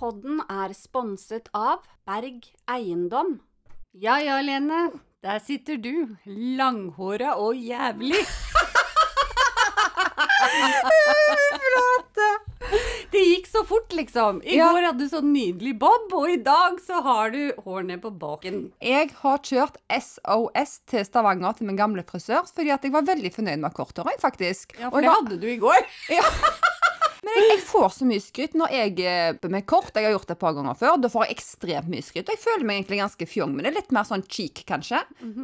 [0.00, 3.36] podden er sponset av Berg Eiendom.
[3.92, 4.86] Ja ja, Lene.
[5.20, 6.16] Der sitter du.
[6.24, 8.22] Langhåra og jævlig.
[13.10, 14.38] Det gikk så fort, liksom.
[14.46, 14.68] I Ja.
[14.72, 18.60] går hadde du sånn nydelig bob, og i dag så har du hårene på baken.
[18.80, 23.32] Jeg har kjørt SOS til Stavanger til min gamle frisør, fordi at jeg var veldig
[23.34, 24.78] fornøyd med korthåret, faktisk.
[24.78, 25.82] Ja, for det var- hadde du i går.
[27.20, 29.92] Men jeg, jeg får så mye skryt når jeg eh, med kort.
[29.94, 30.96] Jeg har gjort det et par ganger før.
[31.02, 32.32] Da får jeg ekstremt mye skryt.
[32.32, 35.02] Jeg føler meg egentlig ganske fjong, men det er litt mer sånn cheek, kanskje.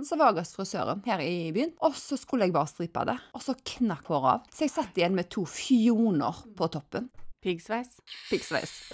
[0.08, 3.18] Så var jeg hos frisøren her i byen, og så skulle jeg bare stripe det.
[3.36, 4.50] Og så knakk håret av.
[4.54, 7.10] Så jeg satt igjen med to fjoner på toppen.
[7.44, 7.98] Piggsveis.
[8.30, 8.78] Piggsveis.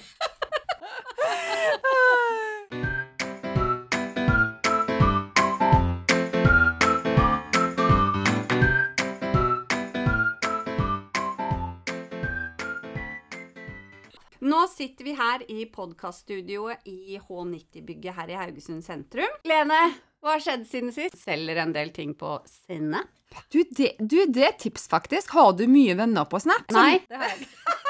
[14.43, 19.37] Nå sitter vi her i podkaststudioet i H90-bygget her i Haugesund sentrum.
[19.47, 19.79] Lene,
[20.19, 21.15] hva har skjedd siden sist?
[21.21, 23.05] Selger en del ting på Sinne.
[23.55, 25.31] Du det, du, det er tips, faktisk.
[25.39, 26.67] Har du mye venner på Snap?
[26.75, 27.87] Nei, det har jeg ikke.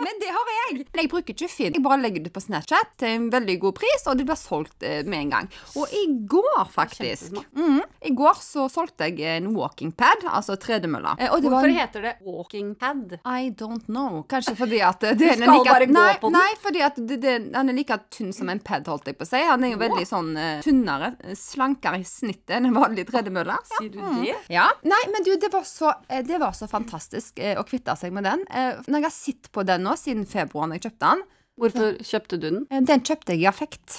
[0.00, 0.86] Men det har jeg.
[1.00, 1.74] Jeg bruker ikke Finn.
[1.76, 4.86] Jeg bare legger det på Snapchat til en veldig god pris, og det blir solgt
[4.86, 5.50] eh, med en gang.
[5.80, 11.16] Og i går, faktisk mm, I går så solgte jeg en walking pad, altså tredemølla.
[11.20, 13.18] Hvorfor var heter det walking pad?
[13.24, 14.22] I don't know.
[14.30, 16.38] Kanskje fordi at det, det skal like, bare gå nei, på den?
[16.38, 19.26] Nei, fordi at det, det, han er like tynn som en pad, holdt jeg på
[19.26, 19.42] å si.
[19.50, 23.56] Han er jo veldig sånn uh, tynnere, eh, slankere i snittet enn en vanlig tredemølle.
[23.76, 24.36] Sier du det?
[24.52, 24.68] Ja.
[24.86, 28.14] Nei, men du, det var så, eh, det var så fantastisk uh, å kvitte seg
[28.16, 28.44] med den.
[28.50, 31.22] Uh, Når jeg har sett på den nå siden februar, når jeg kjøpte den
[31.60, 32.66] Hvorfor kjøpte du den?
[32.70, 33.98] eh, Den kjøpte jeg i affekt.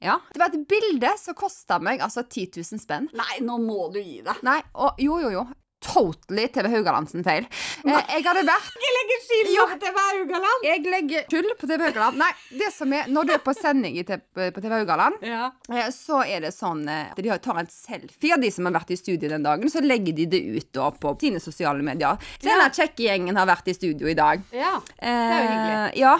[0.00, 0.18] Ja.
[0.32, 3.08] Det var et bilde som kosta meg altså 10 000 spenn.
[3.16, 4.38] Nei, nå må du gi deg.
[4.46, 5.46] Nei, og jo, jo, jo.
[5.84, 7.44] Totally TV Haugalandsen feil.
[7.84, 10.64] Eh, jeg hadde vært Jeg legger skyld på TV Haugaland!
[10.66, 12.16] Jeg legger skyld på TV Haugaland.
[12.22, 14.22] Nei, det som er Når du er på sending TV,
[14.56, 15.50] på TV Haugaland, Ja.
[15.70, 18.72] eh, så er det sånn eh, at de tar en selfie av de som har
[18.78, 22.16] vært i studio den dagen, så legger de det ut da på sine sosiale medier.
[22.42, 24.42] Denne kjekke gjengen har vært i studio i dag.
[24.56, 24.74] ja.
[24.96, 25.76] Det er jo hyggelig.
[25.76, 26.14] Eh, ja,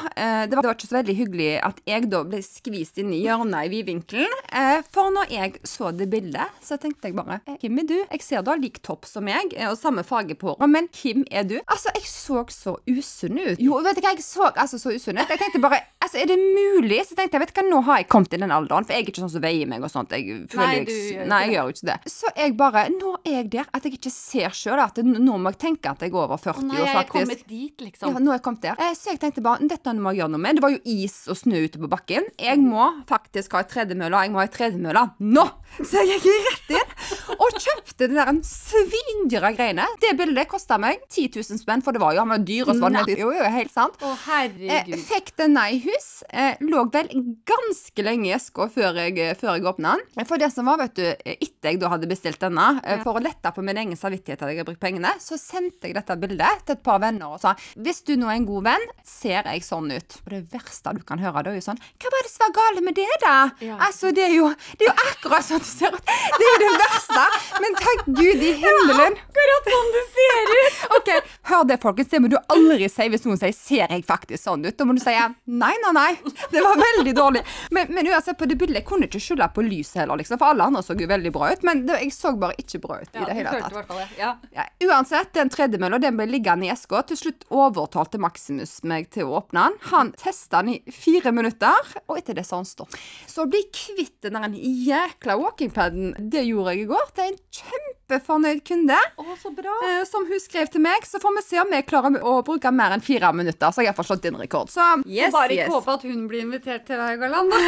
[0.47, 3.23] det, var, det var ikke så veldig hyggelig at jeg da ble skvist inn i
[3.25, 4.37] hjørnet i vidvinkelen.
[4.53, 7.97] Eh, for når jeg så det bildet, så tenkte jeg bare Hvem er du?
[8.13, 10.89] Jeg ser du har lik topp som meg, eh, og samme farge på håret, men
[11.03, 11.57] hvem er du?
[11.69, 13.61] Altså, jeg så så usunn ut.
[13.63, 15.31] Jo, vet du hva, jeg så altså så usunn ut.
[15.31, 17.01] Jeg tenkte bare Altså, er det mulig?
[17.09, 19.03] Så tenkte jeg, vet du hva, nå har jeg kommet i den alderen, for jeg
[19.03, 20.13] er ikke sånn som veier meg og sånt.
[20.15, 21.97] Jeg føler Nei, du ikke nei, jeg gjør jo ikke det.
[22.15, 25.35] Så jeg bare Nå er jeg der at jeg ikke ser sjøl at det- nå
[25.43, 27.13] må jeg tenke at jeg er over 40 Å nei, år, jeg er faktisk.
[27.27, 28.13] kommet dit, liksom.
[28.15, 28.77] Ja, nå er jeg kommet der.
[28.79, 30.57] Eh, Så jeg tenkte bare, dette må jeg gjøre noe med.
[30.57, 32.23] Det var jo is og snø ute på bakken.
[32.39, 35.45] Jeg må faktisk ha et tredemølle, jeg må ha et tredemølle nå!
[35.83, 39.85] Så jeg gikk rett inn og kjøpte det der en svindyre greiene.
[40.01, 42.77] Det bildet kosta meg 10 000 spenn, for det var jo han var dyr, og
[42.79, 43.99] så var jo, jo, helt sant.
[44.01, 44.99] Å, Eh, herregud.
[45.09, 45.96] fikk den i hus.
[46.31, 47.09] Eh, lå vel
[47.49, 50.27] ganske lenge i eska før jeg, før jeg åpna den.
[50.29, 51.05] For det som var, vet du,
[51.37, 54.53] etter jeg da hadde bestilt denne, eh, for å lette på min egen samvittighet at
[54.53, 57.55] jeg har brukt pengene, så sendte jeg dette bildet til et par venner og sa
[57.77, 60.19] hvis du nå er en god venn, ser jeg sånn ut.
[60.25, 62.55] Og det verste du kan høre, det er jo sånn Hva var det som var
[62.61, 63.37] galt med det, da?
[63.65, 63.79] Ja.
[63.87, 66.13] Altså, det er, jo, det er jo akkurat sånn du ser ut.
[66.37, 67.25] Det er jo det verste.
[67.63, 69.17] Men takk Gud i himmelen.
[69.27, 70.83] Akkurat sånn du ser ut!
[70.99, 71.11] Ok,
[71.51, 72.11] Hør det, folkens.
[72.11, 74.77] Det må du aldri si hvis noen sier 'ser jeg faktisk sånn ut'?
[74.77, 76.33] Da må du si 'nei, nei, nei'.
[76.51, 77.43] Det var veldig dårlig.
[77.71, 80.53] Men, men uansett, på det bildet jeg kunne ikke skylde på lyset heller, liksom, for
[80.53, 81.63] alle andre så jo veldig bra ut.
[81.67, 83.77] Men det, jeg så bare ikke bra ut i Ja, det hele tatt.
[83.77, 84.07] hvert det.
[84.19, 84.33] Ja.
[84.57, 87.03] Ja, uansett, den tredjemølla den ble liggende i eska.
[87.07, 89.79] Til slutt overtalte Maximus meg til å åpne den.
[89.93, 92.97] Han testa den i fire minutter, og etter det så han stopp.
[93.27, 98.65] Så å bli kvitt den jækla walkingpaden, det gjorde jeg i går til en kjempefornøyd
[98.67, 98.99] kunde.
[99.23, 99.77] Å, så bra.
[99.87, 102.73] Eh, som hun skrev til meg, så får vi se om vi klarer å bruke
[102.75, 103.71] mer enn fire minutter.
[103.71, 104.71] Så jeg har forstått slått din rekord.
[104.73, 105.69] Så yes, yes.
[105.77, 107.59] Håpe at hun blir invitert til Haugaland, da.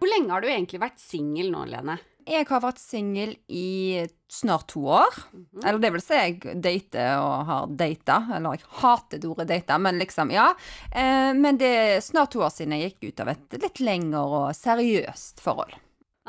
[0.00, 1.96] Hvor lenge har du egentlig vært singel nå, Lene?
[2.30, 5.16] Jeg har vært singel i snart to år.
[5.34, 5.64] Mhm.
[5.64, 8.20] Eller det vil si jeg dater og har data.
[8.36, 10.52] Eller jeg hater det ordet data, men liksom, ja.
[10.94, 14.22] Eh, men det er snart to år siden jeg gikk ut av et litt lengre
[14.22, 15.74] og seriøst forhold.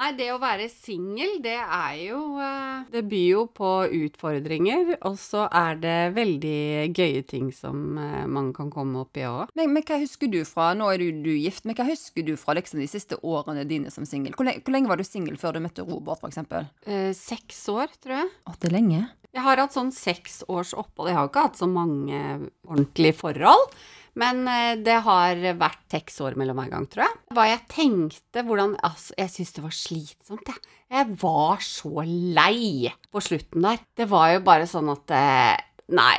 [0.01, 3.69] Nei, det å være singel, det er jo eh, Det byr jo på
[3.99, 9.27] utfordringer, og så er det veldig gøye ting som eh, man kan komme opp i
[9.29, 9.53] òg.
[9.53, 12.33] Men, men hva husker du fra Nå er du, du gift, men hva husker du
[12.39, 14.33] fra liksom, de siste årene dine som singel?
[14.33, 16.65] Hvor, hvor lenge var du singel før du møtte Robert, for eksempel?
[16.89, 18.33] Eh, seks år, tror jeg.
[18.49, 19.05] Å, det er lenge.
[19.31, 21.13] Jeg har hatt sånn seks års opphold.
[21.13, 22.17] Jeg har ikke hatt så mange
[22.65, 23.69] ordentlige forhold.
[24.19, 27.19] Men eh, det har vært seks år mellom hver gang, tror jeg.
[27.37, 30.71] Hva jeg tenkte, hvordan Altså, jeg syns det var slitsomt, jeg.
[30.91, 33.79] Jeg var så lei på slutten der.
[33.95, 36.17] Det var jo bare sånn at eh, Nei,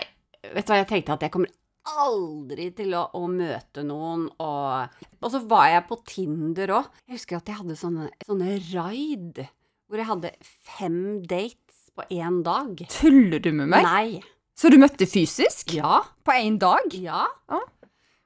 [0.53, 1.53] vet du hva, jeg tenkte at jeg kommer
[1.93, 4.93] aldri til å, å møte noen, og
[5.23, 6.89] Og så var jeg på Tinder òg.
[7.09, 9.43] Jeg husker at jeg hadde sånne, sånne raid
[9.93, 10.31] hvor jeg hadde
[10.65, 12.79] fem dates på én dag.
[12.89, 13.85] Tuller du med meg?
[13.85, 14.23] Nei.
[14.57, 15.75] Så du møtte fysisk?
[15.77, 15.99] Ja.
[16.25, 16.95] På én dag?
[16.97, 17.27] Ja.
[17.53, 17.61] Ja.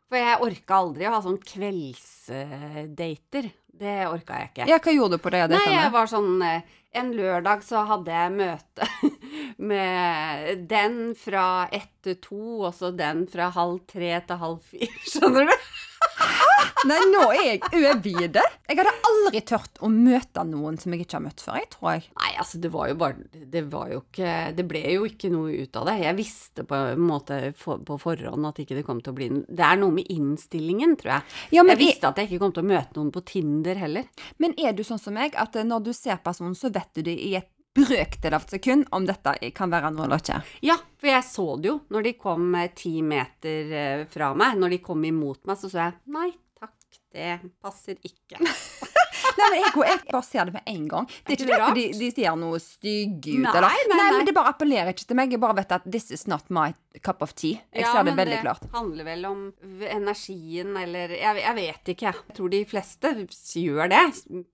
[0.07, 3.49] For jeg orka aldri å ha sånn kveldsdater.
[3.77, 4.67] Det orka jeg ikke.
[4.71, 5.43] Ja, hva gjorde du på det?
[5.53, 6.63] Nei, jeg var sånn eh,
[6.97, 8.87] En lørdag så hadde jeg møte
[9.59, 14.93] med den fra ett til to, og så den fra halv tre til halv fire.
[15.11, 15.57] Skjønner du?
[16.87, 18.05] Nei, nå er jeg over.
[18.67, 21.89] Jeg hadde aldri tørt å møte noen som jeg ikke har møtt før, jeg, tror
[21.95, 22.05] jeg.
[22.21, 25.65] Nei, altså, det var jo bare Det var jo ikke Det ble jo ikke noe
[25.65, 25.97] ut av det.
[26.05, 29.31] Jeg visste på en måte for, på forhånd at ikke det kom til å bli
[29.49, 31.37] Det er noe med innstillingen, tror jeg.
[31.59, 34.07] Ja, jeg visste at jeg ikke kom til å møte noen på Tinder heller.
[34.07, 37.03] er, men er du sånn som meg, at når du ser personen, så vet du
[37.07, 40.41] det i et brøkdel av et sekund om dette kan være noe eller ikke?
[40.67, 44.59] Ja, for jeg så det jo når de kom eh, ti meter eh, fra meg.
[44.61, 46.77] Når de kom imot meg, så så jeg nei takk,
[47.15, 48.41] det passer ikke.
[49.37, 51.07] Nei, men jeg, jeg bare ser det med en gang.
[51.27, 53.97] Det er ikke det det at de, de ser noe stygge ut, Nei, eller nei,
[54.01, 54.11] nei.
[54.19, 55.33] men det bare appellerer ikke til meg.
[55.37, 56.71] Jeg bare vet at this is not my
[57.05, 57.59] cup of tea.
[57.77, 58.63] Jeg Ja, ser det veldig veldig klart.
[58.65, 59.41] Det handler vel om
[60.01, 62.13] energien, eller jeg, jeg vet ikke.
[62.15, 63.13] Jeg tror de fleste
[63.61, 64.03] gjør det.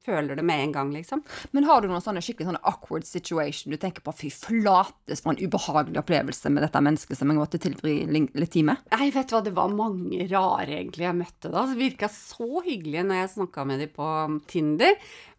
[0.07, 1.23] Føler det med en gang, liksom.
[1.55, 5.35] Men har du noen sånne skikkelig sånne awkward situation du tenker på fy flates for
[5.35, 8.83] en ubehagelig opplevelse med dette mennesket som jeg måtte tilbringe tid med?
[8.97, 11.65] Nei, vet du hva, det var mange rare egentlig jeg møtte da.
[11.71, 14.11] Det virka så hyggelige når jeg snakka med dem på
[14.51, 14.72] Tinder.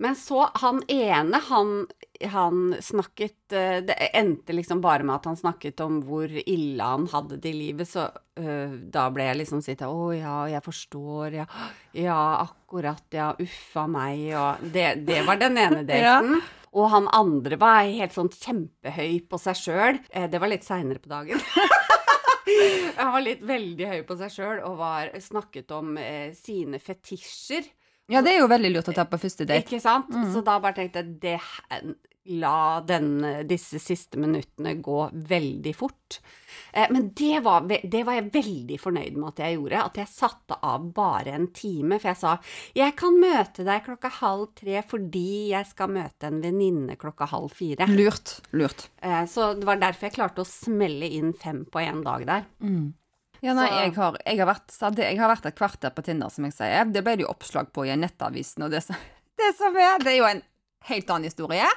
[0.03, 1.73] Men så han ene, han,
[2.33, 7.07] han snakket eh, Det endte liksom bare med at han snakket om hvor ille han
[7.13, 11.39] hadde det i livet, så uh, da ble jeg liksom sittende Å ja, jeg forstår,
[11.41, 11.47] ja.
[11.97, 13.31] Ja, akkurat, ja.
[13.39, 16.41] Uffa meg, og det, det var den ene daten.
[16.73, 19.99] Og han andre var helt sånn kjempehøy på seg sjøl.
[20.09, 21.41] Eh, det var litt seinere på dagen.
[22.97, 27.65] Han var litt veldig høy på seg sjøl og var, snakket om eh, sine fetisjer.
[28.11, 29.63] Ja, det er jo veldig lurt å ta på første date.
[29.63, 30.11] Ikke sant?
[30.33, 31.37] Så da bare tenkte jeg det,
[32.31, 33.17] La den,
[33.49, 36.21] disse siste minuttene gå veldig fort.
[36.71, 39.81] Eh, men det var, det var jeg veldig fornøyd med at jeg gjorde.
[39.89, 41.99] At jeg satte av bare en time.
[41.99, 42.37] For jeg sa
[42.79, 47.51] jeg kan møte deg klokka halv tre fordi jeg skal møte en venninne klokka halv
[47.59, 47.89] fire.
[47.91, 48.37] Lurt.
[48.55, 48.87] Lurt.
[49.03, 52.47] Eh, så det var derfor jeg klarte å smelle inn fem på én dag der.
[53.43, 54.71] Ja, nei, jeg har, jeg, har vært,
[55.03, 56.85] jeg har vært et kvarter på Tinder, som jeg sier.
[56.87, 58.85] Det ble det jo oppslag på i Nettavisen, og det
[59.41, 60.39] det som er, det er jo en
[60.87, 61.67] helt annen historie.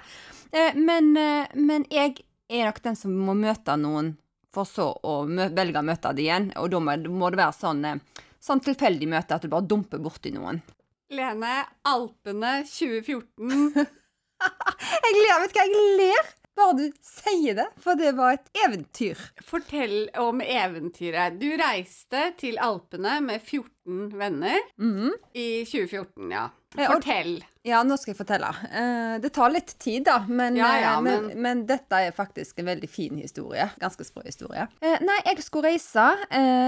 [0.52, 4.12] Eh, Men, eh, men jeg er nok den som må møte noen,
[4.54, 6.48] for så å velge å møte det igjen.
[6.62, 9.98] Og da må, må det være sånn, eh, sånn tilfeldig møte at du bare dumper
[10.00, 10.62] borti noen.
[11.10, 13.74] Lene, Alpene 2014.
[15.06, 16.26] Jeg ler, vet du hva, jeg ler
[16.56, 19.20] bare du sier det, for det var et eventyr.
[19.44, 21.38] Fortell om eventyret.
[21.40, 25.12] Du reiste til Alpene med 14 venner Mhm.
[25.34, 26.48] i 2014, ja.
[26.76, 27.38] Fortell.
[27.64, 28.48] Ja, nå skal jeg fortelle.
[28.68, 32.12] Eh, det tar litt tid, da, men, Ja, ja, eh, men, men- men dette er
[32.12, 33.70] faktisk en veldig fin historie.
[33.80, 34.66] Ganske sprø historie.
[34.82, 36.04] Eh, nei, jeg skulle reise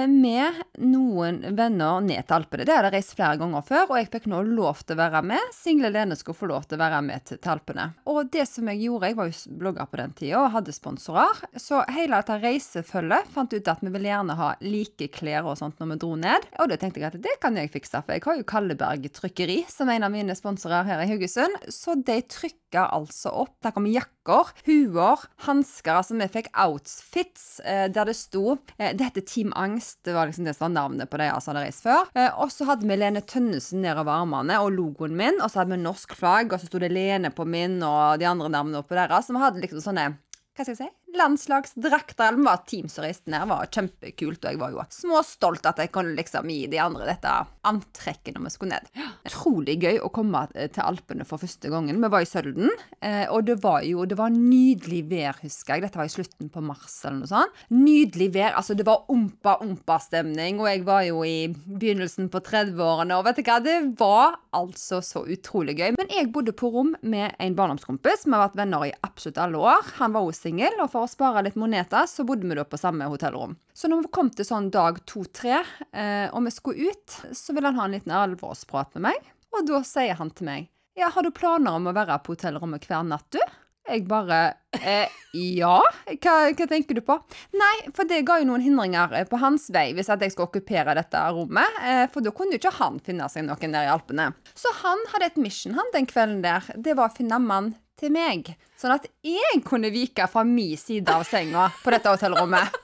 [0.08, 2.64] med noen venner ned til Alpene.
[2.64, 5.22] Det hadde jeg reist flere ganger før, og jeg fikk nå lov til å være
[5.28, 5.40] med.
[5.54, 7.88] Single Lene skulle få lov til å være med til, til Alpene.
[8.06, 11.44] Og det som jeg gjorde, jeg var jo blogger på den tida og hadde sponsorer,
[11.56, 15.78] så hele dette reisefølget fant ut at vi ville gjerne ha like klær og sånt
[15.78, 16.48] når vi dro ned.
[16.58, 19.58] Og da tenkte jeg at det kan jeg fikse, for jeg har jo Kalleberg Trykkeri
[19.70, 21.56] som en av mine sponsorer her i Haugesund.
[21.72, 23.54] Så de trykka altså opp.
[23.64, 25.98] Der kom jakker, huer, hansker.
[25.98, 30.00] Altså vi fikk outfits eh, der det sto eh, Det heter Team Angst.
[30.06, 32.12] Det var liksom det som var navnet på de som hadde reist før.
[32.14, 35.42] Eh, og så hadde vi Lene Tønnesen nedover armene og logoen min.
[35.42, 38.28] Og så hadde vi norsk flagg, og så sto det Lene på min og de
[38.28, 39.28] andre navnene oppå deres.
[39.28, 40.10] Så vi hadde liksom sånne
[40.58, 42.32] hva skal jeg si, landslagsdrakter.
[42.32, 43.40] Vi var teamsuristen ned.
[43.40, 44.44] Det var kjempekult.
[44.44, 47.34] Og jeg var jo småstolt at jeg kunne liksom gi de andre dette
[47.68, 49.04] antrekket når vi skulle ned.
[49.28, 52.00] Utrolig gøy å komme til Alpene for første gangen.
[52.02, 55.86] Vi var i Sølden, eh, og det var jo det var nydelig vær, husker jeg.
[55.86, 57.64] Dette var i slutten på mars eller noe sånt.
[57.74, 58.56] Nydelig vær.
[58.58, 63.44] Altså, det var ompa-ompa-stemning, og jeg var jo i begynnelsen på 30-årene, og vet du
[63.46, 65.92] hva, det var altså så utrolig gøy.
[65.98, 68.26] Men jeg bodde på rom med en barndomskompis.
[68.26, 69.92] Vi har vært venner i absolutt alle år.
[70.00, 72.80] Han var også singel, og for å spare litt moneter, så bodde vi da på
[72.80, 73.56] samme hotellrom.
[73.74, 75.62] Så når vi kom til sånn dag to-tre,
[75.92, 79.30] eh, og vi skulle ut, så ville han ha en liten alvorsprat med meg.
[79.56, 82.84] Og da sier han til meg Ja, har du planer om å være på hotellrommet
[82.88, 83.40] hver natt, du?
[83.88, 84.38] Jeg bare
[84.76, 87.16] eh, Ja, hva, hva, tenker du på?
[87.56, 90.50] Nei, for det ga jo noen hindringer eh, på hans vei hvis at jeg skulle
[90.50, 91.80] okkupere dette rommet.
[91.80, 94.30] Eh, for da kunne jo ikke han finne seg noen der i Alpene.
[94.52, 96.68] Så han hadde et mission han den kvelden der.
[96.76, 98.52] Det var å finne mann til meg.
[98.78, 102.78] Sånn at jeg kunne vike fra min side av senga på dette hotellrommet.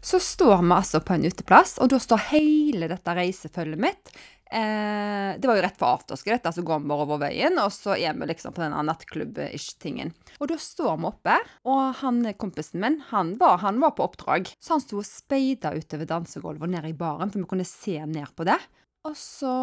[0.00, 4.14] Så står vi altså på en uteplass, og da står hele dette reisefølget mitt
[4.52, 7.70] Eh, det var jo rett for afterski, dette, så går vi bare over veien, og
[7.70, 10.10] så er vi liksom på denne nattklubb-ish-tingen.
[10.42, 11.36] Og da står vi oppe,
[11.70, 14.50] og han kompisen min, han var, han var på oppdrag.
[14.58, 17.94] Så han sto og speida utover dansegulvet og ned i baren, for vi kunne se
[18.02, 18.58] ned på det.
[19.06, 19.54] Og så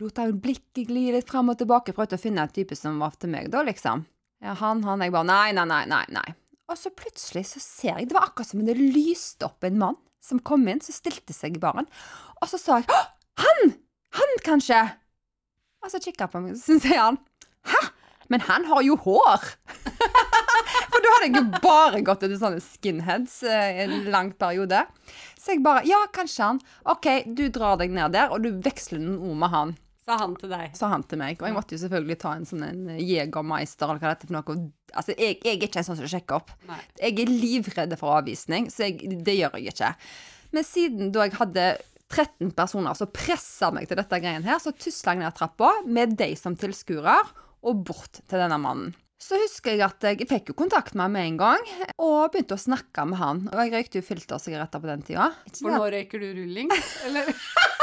[0.00, 3.16] lot jeg blikket gli litt frem og tilbake, prøvde å finne en type som var
[3.18, 4.04] til meg, da, liksom.
[4.44, 6.28] Ja, han, han, jeg bare nei, nei, nei, nei, nei.
[6.68, 9.78] Og så plutselig så ser jeg Det var akkurat som om det lyste opp en
[9.80, 11.88] mann som kom inn, som stilte seg i baren.
[12.42, 12.88] Og så sa jeg
[13.40, 13.76] han!
[14.18, 14.78] Han, kanskje?
[15.84, 17.20] Og så kikka han på meg, så sier han
[17.68, 17.80] Hæ?
[18.28, 19.46] Men han har jo hår!
[20.92, 24.82] For da hadde jeg jo bare gått etter sånne skinheads eh, en lang periode.
[25.38, 26.62] Så jeg bare Ja, kanskje han.
[26.88, 29.76] OK, du drar deg ned der, og du veksler noen ord med han.
[30.08, 30.76] Sa han til deg?
[30.78, 31.36] Sa han til meg.
[31.42, 34.36] Og jeg måtte jo selvfølgelig ta en sånn en Jegermeister, eller hva det er for
[34.38, 34.62] noe.
[34.94, 36.54] Altså, jeg, jeg er ikke en sånn som sjekker opp.
[36.70, 36.78] Nei.
[37.02, 39.90] Jeg er livredd for avvisning, så jeg, det gjør jeg ikke.
[40.56, 41.66] Men siden da jeg hadde
[42.08, 46.16] 13 personer som pressa meg til dette greien her, så tusla jeg ned trappa med
[46.16, 47.18] de som tilskuere,
[47.68, 48.94] og bort til denne mannen.
[49.18, 52.54] Så husker jeg at jeg fikk jo kontakt med ham med en gang, og begynte
[52.56, 53.42] å snakke med han.
[53.50, 55.32] Og jeg røykte jo filtersigaretter på den tida.
[55.58, 56.70] For nå røyker du rulling,
[57.10, 57.34] eller?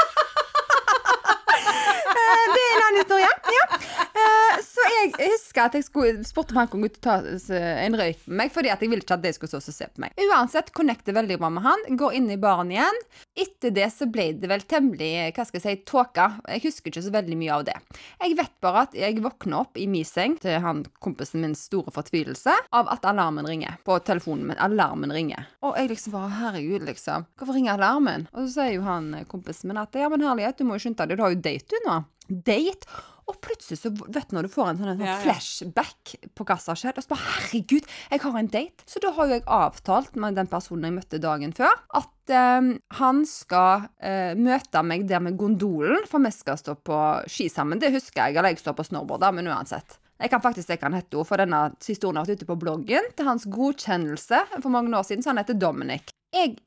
[2.95, 3.27] Eh, en historie.
[3.55, 3.77] Ja.
[4.15, 5.85] Eh, så jeg husker at jeg
[6.25, 9.33] spurte om han kunne ta en røyk med meg, fordi jeg ville ikke at de
[9.35, 10.15] skulle stå se på meg.
[10.29, 11.85] Uansett, connecter veldig bra med han.
[11.99, 13.01] Går inn i baren igjen.
[13.35, 16.29] Etter det så ble det vel temmelig hva skal jeg si, tåka.
[16.47, 17.75] Jeg husker ikke så veldig mye av det.
[18.23, 21.91] Jeg vet bare at jeg våkner opp i min seng til han kompisen min store
[21.95, 24.61] fortvilelse av at alarmen ringer på telefonen min.
[24.61, 25.49] Alarmen ringer.
[25.65, 27.27] Og jeg liksom bare herregud, liksom.
[27.35, 28.27] Hvorfor ringer alarmen?
[28.33, 31.05] Og så sier jo han kompisen min at ja, men herlighet, du må jo skynde
[31.05, 32.01] deg, du har jo date du nå.
[32.29, 32.87] Date?
[33.25, 35.21] Og plutselig så vet du når du får en sånn, sånn ja, ja.
[35.23, 36.99] flashback på hva som har skjedd.
[36.99, 38.85] Og så bare herregud, jeg har en date.
[38.89, 42.69] Så da har jo jeg avtalt med den personen jeg møtte dagen før, at eh,
[42.99, 47.01] han skal eh, møte meg der med gondolen, for vi skal stå på
[47.31, 47.81] ski sammen.
[47.81, 49.97] Det husker jeg, eller jeg står på snowboard, da, men uansett.
[50.21, 53.09] Jeg kan faktisk se han hette henne, for denne historien har vært ute på bloggen
[53.17, 56.13] til hans godkjennelse for mange år siden, så han heter Dominic.
[56.35, 56.59] Jeg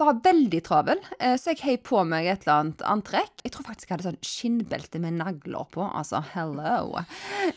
[0.00, 3.44] var veldig travel, eh, så jeg heiv på meg et eller annet antrekk.
[3.44, 5.84] Jeg tror faktisk jeg hadde sånn skinnbelte med nagler på.
[5.86, 6.98] Altså, hello.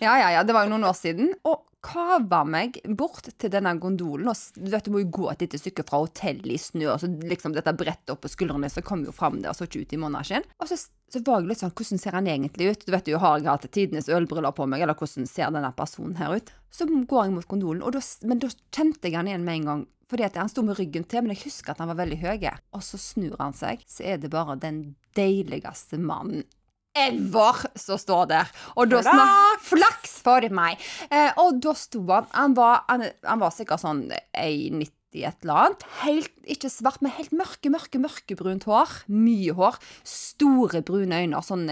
[0.03, 1.33] Ja, ja, ja, det var jo noen år siden.
[1.47, 4.29] Og kava meg bort til denne gondolen.
[4.29, 7.01] Og du vet, du må jo gå et lite stykke fra hotellet i snø, og
[7.01, 9.95] så liksom dette brettet opp på skuldrene, så kom jo fram der så ikke ut
[9.95, 10.45] i måneskinn.
[10.61, 12.85] Og så, så, var jeg litt sånn, hvordan ser han egentlig ut?
[12.85, 16.19] Du vet jo, har jeg hatt tidenes ølbriller på meg, eller hvordan ser denne personen
[16.21, 16.53] her ut?
[16.71, 19.87] Så går jeg mot gondolen, da, men da kjente jeg han igjen med en gang
[20.11, 22.49] fordi at han sto med ryggen til, men jeg husker at han var veldig høy.
[22.75, 24.83] Og så snur han seg, så er det bare den
[25.15, 26.43] deiligste mannen
[26.91, 28.49] ever som står der.
[28.75, 30.81] Og da snak, Flaks for meg!
[31.07, 35.57] Eh, og da sto han Han var, han, han var sikkert sånn 1,90 et eller
[35.65, 35.81] annet.
[36.05, 38.93] Helt, ikke svart, men helt mørke, mørke, mørkebrunt hår.
[39.11, 39.79] Mye hår.
[40.07, 41.41] Store, brune øyne.
[41.43, 41.65] Sånn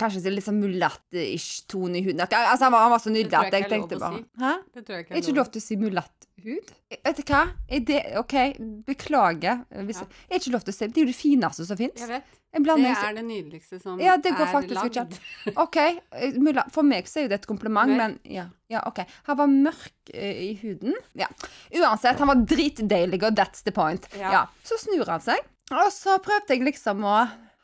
[0.00, 2.24] kanskje litt sånn mulatt-ish tone i huden.
[2.26, 4.26] Altså, han, var, han var så nydelig at jeg tenkte bare si.
[4.42, 4.56] Hæ?
[4.74, 6.74] Det tror jeg ikke er ikke lov til å si mulatt hud?
[6.90, 7.44] Vet du hva?
[7.68, 8.36] Det, OK,
[8.86, 9.64] beklager.
[9.86, 10.20] Hvis, ja.
[10.28, 10.88] Er ikke lov til å se.
[10.90, 12.00] Det er jo det fineste som fins.
[12.00, 12.36] Jeg vet.
[12.50, 15.18] Jeg det er det nydeligste som ja, det går er faktisk lagd.
[15.64, 15.76] OK.
[16.74, 19.04] For meg så er jo det et kompliment, men ja, ja, OK.
[19.28, 20.96] Han var mørk uh, i huden.
[21.18, 21.28] Ja.
[21.78, 24.10] Uansett, han var dritdeilig, og that's the point.
[24.18, 24.32] Ja.
[24.34, 24.42] ja.
[24.66, 27.20] Så snur han seg, og så prøvde jeg liksom å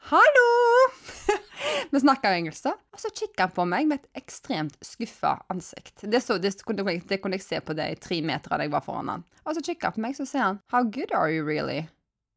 [0.08, 0.90] Hallo!
[1.90, 2.76] Vi snakka engelsk, da.
[2.94, 6.04] Og så kikka han på meg med et ekstremt skuffa ansikt.
[6.06, 8.84] Det, så, det, kunne, det, kunne jeg se på de tre meter av jeg var
[8.86, 9.24] foran han.
[9.42, 11.88] Og så kikka han på meg, så sier han How good are you really?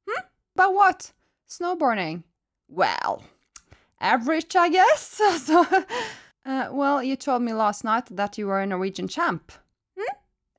[0.10, 0.26] Hm?
[0.58, 1.12] But what?
[1.46, 2.24] Snowboarding?
[2.70, 3.22] Well,
[4.02, 5.22] average, I guess.
[5.46, 5.62] Så,
[6.46, 9.52] uh, well, you told me last night that you were a Norwegian champ.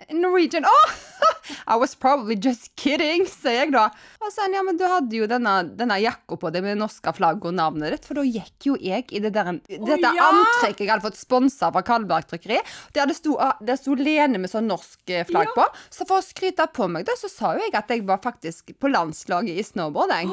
[0.09, 0.21] Hm?
[0.21, 0.91] Norwegian Oh!
[1.67, 3.89] I was probably just kidding, sier jeg da.
[4.23, 7.13] Og så ja, men du hadde jo denne, denne jakka på deg med det norske
[7.17, 10.29] flagget og navnet ditt, for da gikk jo jeg i det der, dette ja!
[10.31, 12.61] antrekket jeg hadde fått sponsa fra Kalberg Trykkeri.
[12.97, 15.57] Der det sto, der sto Lene med sånn norsk eh, flagg ja.
[15.59, 15.69] på.
[15.93, 18.75] Så for å skryte på meg, da, så sa jo jeg at jeg var faktisk
[18.81, 20.33] på landslaget i snowboarding.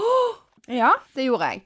[0.72, 1.64] Ja, det gjorde jeg.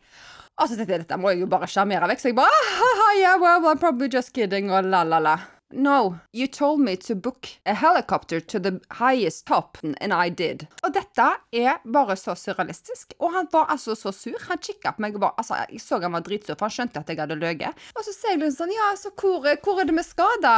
[0.60, 3.08] Og så tenkte jeg dette må jeg jo bare sjarmere vekk, så jeg bare ah,
[3.18, 5.40] yeah, well, I'm probably just kidding, og la, la, la.
[5.74, 10.68] No, you told me to book a helicopter to the highest top, and I did.
[10.84, 13.16] Og dette er bare så surrealistisk.
[13.20, 14.38] Og han var altså så sur.
[14.50, 17.02] Han kikka på meg og bare Altså, jeg så han var dritsur, for han skjønte
[17.02, 17.86] at jeg hadde løyet.
[17.96, 20.58] Og så sier jeg liksom sånn Ja, altså, hvor, hvor er det vi skal, da?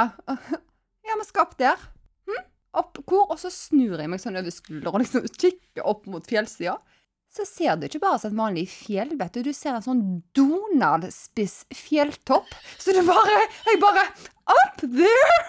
[1.04, 1.80] Ja, vi skal opp der.
[2.30, 2.44] Hm?
[2.80, 3.28] Opp hvor?
[3.28, 6.78] Og så snur jeg meg sånn over skulderen og liksom kikker opp mot fjellsida.
[7.34, 9.42] Så ser du ikke bare som et vanlig fjell, vet du.
[9.48, 10.04] Du ser en sånn
[10.38, 12.52] Donald-spiss fjelltopp.
[12.78, 14.06] Så du bare Jeg bare
[14.54, 15.40] Up there!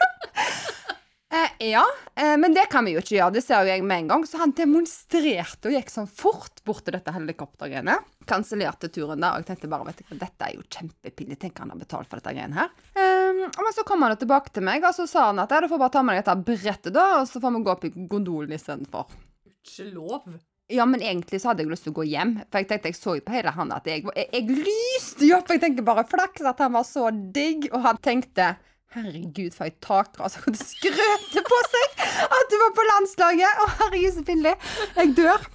[1.35, 1.83] Eh, ja,
[2.15, 3.35] eh, men det kan vi jo ikke gjøre.
[3.35, 4.27] Det ser jo jeg med en gang.
[4.29, 7.97] Så han demonstrerte og gikk sånn fort bort til dette helikoptergreiene.
[8.31, 11.41] Kansellerte turen da, og jeg tenkte bare vet du dette er jo kjempepillig.
[11.43, 12.71] Tenk han har betalt for dette greiene her.
[12.95, 15.65] Eh, men så kom han jo tilbake til meg, og så sa han at ja,
[15.65, 17.87] du får bare ta med deg dette brettet, da, og så får vi gå opp
[17.91, 19.23] i gondolen istedenfor.
[19.43, 20.37] Gudskjelov.
[20.73, 22.39] Ja, men egentlig så hadde jeg lyst til å gå hjem.
[22.49, 25.37] For jeg tenkte jeg så jo på hele han at jeg, jeg, jeg lyste jo
[25.37, 25.51] opp.
[25.53, 28.55] Jeg tenker bare flaks at han var så digg, og han tenkte
[28.95, 30.37] Herregud, for ei takras.
[30.45, 33.59] Hun skrøt på seg at du var på landslaget!
[33.59, 34.53] Å, herregud, så pinlig.
[34.95, 35.49] Jeg dør.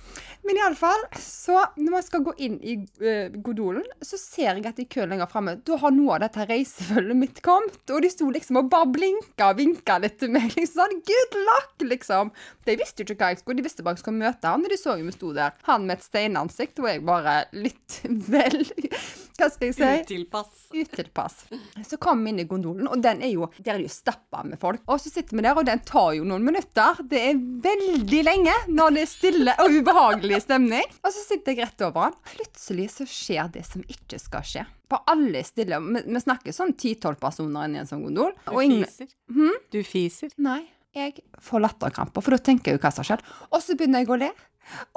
[0.47, 4.79] Men iallfall, så når man skal gå inn i uh, Godolen, så ser jeg at
[4.81, 7.79] i køen lenger framme, da har noe av dette reisefølget mitt kommet.
[7.91, 10.49] Og de sto liksom og bare blinka og vinka litt til meg.
[10.55, 12.33] liksom sånn, Good luck, liksom.
[12.65, 14.65] De visste jo ikke hva jeg skulle, de visste bare jeg skulle møte han.
[14.65, 15.57] Og de så jo vi sto der.
[15.69, 17.99] Han med et steinansikt, og jeg bare litt
[18.31, 18.63] vel
[19.39, 19.89] Hva skal jeg si?
[20.03, 20.65] Utilpass.
[20.75, 21.35] Utilpass.
[21.87, 24.59] Så kom vi inn i gondolen, og den er jo, der er jo stappa med
[24.59, 24.81] folk.
[24.91, 26.99] Og så sitter vi der, og den tar jo noen minutter.
[27.09, 30.83] Det er veldig lenge når det er stille og ubehagelig stemning.
[31.03, 32.17] Og så sitter jeg rett over han.
[32.33, 34.65] Plutselig så skjer det som ikke skal skje.
[34.89, 35.79] På alle stille.
[35.85, 38.35] Vi, vi snakker sånn 10-12 personer inni en sånn gondol.
[38.43, 39.09] Du fiser.
[39.31, 39.57] Hmm?
[39.71, 40.35] Du fiser.
[40.41, 40.61] Nei,
[40.97, 43.25] jeg får latterkramper, for da tenker jeg jo hva som har skjedd.
[43.53, 44.31] Og så begynner jeg å le.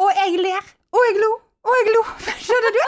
[0.00, 0.70] Og jeg ler.
[0.92, 1.32] Og jeg lo.
[1.62, 2.02] Og jeg lo.
[2.44, 2.82] Skjønner du?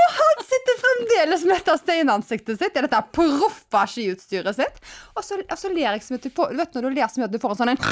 [0.00, 4.84] Og han sitter fremdeles med dette steinansiktet sitt i dette proffa skiutstyret sitt.
[5.14, 7.28] Og så, og så ler jeg som mye du vet når du ler så mye
[7.28, 7.82] at du får en sånn en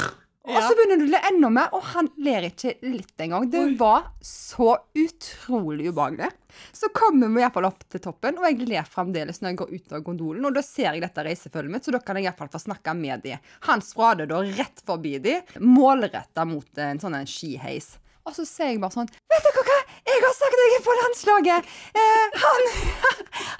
[0.45, 3.47] Og så begynner du å le enda mer, og han ler ikke litt engang.
[3.49, 6.29] Det var så utrolig ubehagelig.
[6.69, 9.95] Så kommer vi iallfall opp til toppen, og jeg ler fremdeles når jeg går ut
[9.97, 10.45] av gondolen.
[10.45, 13.25] Og da ser jeg dette reisefølget mitt, så da kan jeg iallfall få snakke med
[13.25, 13.33] de.
[13.65, 17.95] Han sprader da rett forbi de, målretta mot en sånn en skiheis.
[18.25, 19.75] Og så ser jeg bare sånn Vet dere hva?
[20.05, 21.69] Jeg har sagt at jeg er på landslaget!
[21.97, 22.67] Eh, han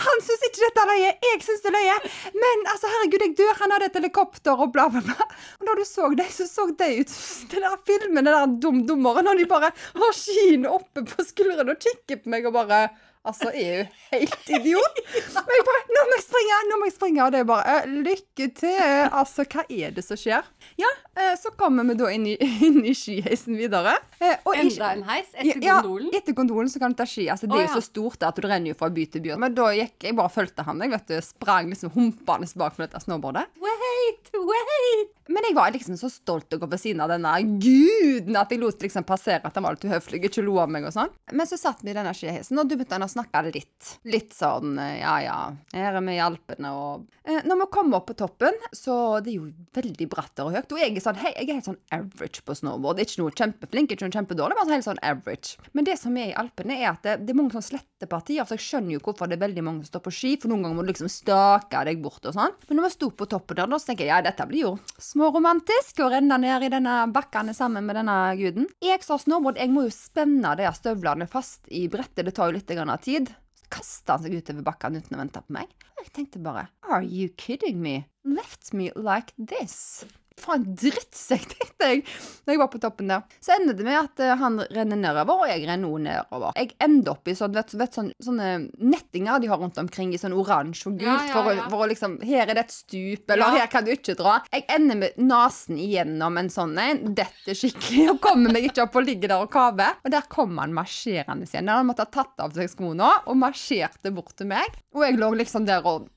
[0.05, 1.13] han syns ikke dette er løye.
[1.25, 1.95] Jeg syns det er løye.
[2.35, 3.55] Men altså, herregud, jeg dør.
[3.63, 5.27] Han hadde et helikopter og bla, bla, bla.
[5.59, 7.15] Og da du så dem, så så de ut
[7.51, 11.81] Den der filmen, den der dum-dummeren, og de bare har skiene oppe på skuldrene og
[11.81, 12.85] kikker på meg og bare
[13.25, 14.99] Altså, jeg er jo helt idiot.
[15.33, 17.23] Men jeg bare 'Nå må jeg springe!' Nå må jeg springe.
[17.25, 19.09] Og det er bare eh, 'Lykke til'.
[19.11, 20.45] Altså, hva er det som skjer?
[20.77, 22.35] Ja, eh, så kommer vi da inn i,
[22.67, 23.95] inn i skiheisen videre.
[24.19, 26.13] Eh, og Enda en heis etter ja, gondolen.
[26.13, 27.27] etter gondolen så kan du ta ski.
[27.33, 29.35] Altså, det er jo så stort at du renner jo fra by til by.
[29.41, 30.81] Men da gikk jeg bare og fulgte han.
[30.85, 33.49] Jeg vet du, sprang liksom humpende bak med dette snowboardet.
[33.61, 35.24] Wait, wait!
[35.31, 38.61] Men jeg var liksom så stolt å gå på siden av denne guden at jeg
[38.61, 41.13] lot liksom passere at han var litt uhøflig, ikke lo av meg og sånn.
[41.33, 43.91] Men så satt vi i denne skiheisen, og du begynte å snakke litt.
[44.05, 45.39] Litt sånn eh, ja ja,
[45.73, 49.33] her er vi i Alpene og eh, Når vi kommer opp på toppen, så det
[49.33, 50.75] er jo veldig bratt og høyt.
[50.75, 53.01] Og jeg er sånn, hei, jeg er helt sånn average på snowboard.
[53.01, 55.57] Ikke noe kjempeflink, ikke noe kjempedårlig, bare helt sånn average.
[55.73, 58.45] Men det som er i Alpene, er at det, det er mange sånn slette partier,
[58.45, 60.67] så jeg skjønner jo hvorfor det er veldig mange som står på ski, for noen
[60.67, 62.55] ganger må du liksom stake deg bort og sånn.
[62.69, 64.75] Men når vi sto på toppen der, så tenker jeg ja, dette blir jo
[65.15, 68.67] småromantisk å renne ned i denne bakkene sammen med denne guden.
[68.83, 72.51] Jeg som har snowboard, jeg må jo spenne de støvlene fast i brettet, det tar
[72.51, 72.67] jo litt
[73.05, 73.31] tid.
[73.55, 75.71] Så kastet han seg utover bakkene uten å vente på meg.
[76.01, 78.05] Jeg tenkte bare Are you kidding me?
[78.25, 80.03] Left me like this?
[80.41, 82.01] Faen, drittsekk, tenkte jeg
[82.45, 83.23] da jeg var på toppen der.
[83.41, 86.57] Så ender det med at eh, han renner nedover, og jeg renner også nedover.
[86.59, 88.49] Jeg ender opp i sånn, vet, vet, sånn, sånne
[88.83, 91.67] nettinger de har rundt omkring i sånn oransje og gult, Ja, ja, For, ja.
[91.71, 94.37] for å liksom Her er det et stup, eller her kan du ikke dra.
[94.51, 98.99] Jeg ender med nesen igjennom en sånn en, detter skikkelig, og kommer meg ikke opp
[98.99, 99.97] og ligger der og kaver.
[100.03, 101.71] Og der kom han marsjerende igjen.
[101.71, 104.77] Han måtte ha tatt av seg skoene og marsjerte bort til meg.
[104.95, 106.09] Og jeg lå liksom der og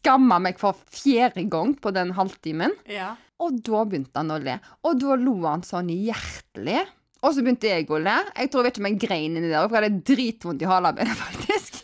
[0.00, 2.74] skamma meg for fjerde gang på den halvtimen.
[2.90, 3.14] Ja.
[3.40, 4.58] Og da begynte han å le.
[4.84, 6.82] Og da lo han sånn hjertelig.
[7.20, 8.16] Og så begynte jeg å le.
[8.36, 10.68] Jeg tror jeg vet ikke om jeg grein inni der, for jeg hadde dritvondt i
[10.68, 11.80] halabenet, faktisk.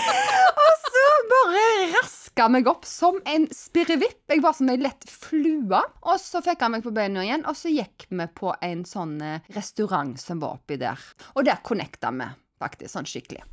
[0.64, 1.64] og så bare
[1.96, 4.22] raska meg opp som en spirrevipp.
[4.32, 5.82] Jeg var som ei lett flue.
[6.08, 9.18] Og så fikk han meg på beina igjen, og så gikk vi på en sånn
[9.24, 11.08] eh, restaurant som var oppi der.
[11.36, 13.44] Og der connecta vi, faktisk, sånn skikkelig.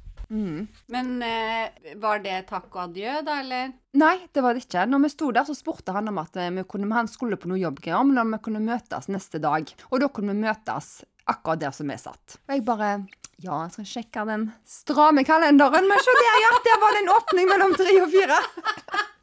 [0.91, 3.69] Men eh, var det takk og adjø, da, eller?
[3.97, 4.83] Nei, det var det ikke.
[4.89, 7.49] Når vi sto der, så spurte han om at eh, vi kunne, han skulle på
[7.51, 9.71] noe jobbgreier, men om vi kunne møtes neste dag.
[9.91, 12.39] Og da kunne vi møtes akkurat der som vi satt.
[12.47, 12.91] Og jeg bare
[13.37, 15.85] Ja, jeg skal sjekke den stramme kalenderen.
[15.87, 16.55] Men se der, ja!
[16.65, 18.39] Der var det en åpning mellom tre og fire.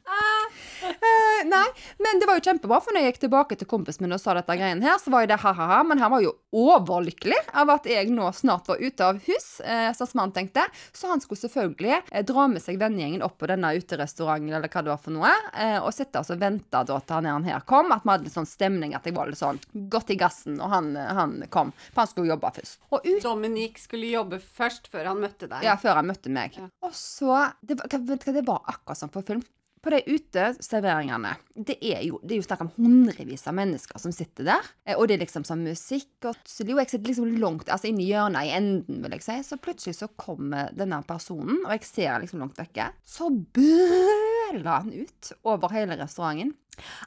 [0.84, 1.64] Eh, nei,
[1.98, 4.34] men det var jo kjempebra, for når jeg gikk tilbake til kompisen min og sa
[4.36, 7.86] dette greiene her, så var jo det ha-ha-ha, men han var jo overlykkelig av at
[7.88, 10.66] jeg nå snart var ute av hus, eh, som han tenkte.
[10.92, 14.84] Så han skulle selvfølgelig eh, dra med seg vennegjengen opp på denne uterestauranten eller hva
[14.84, 18.04] det var for noe, eh, og sitte og vente da til han her kom, at
[18.04, 19.60] vi hadde litt sånn stemning, at jeg var litt sånn
[19.92, 21.72] godt i gassen, og han, han kom.
[21.94, 22.80] For han skulle jobbe først.
[22.92, 25.64] Og ut Dominique skulle jobbe først før han møtte deg.
[25.64, 26.60] ja, før han møtte meg.
[26.84, 27.88] Og så det, var-
[28.34, 29.42] det var akkurat som på film.
[29.84, 31.34] På de uteserveringene
[31.68, 34.70] Det er jo, det er jo snakk om hundrevis av mennesker som sitter der.
[34.86, 38.06] eh, Og det er liksom sånn musikk og tusseli, jeg sitter liksom langt altså inni
[38.08, 39.36] hjørnet i enden, vil jeg si.
[39.44, 42.88] Så plutselig så kommer denne personen, og jeg ser liksom langt vekke.
[43.04, 46.54] Så brøler han ut over hele restauranten.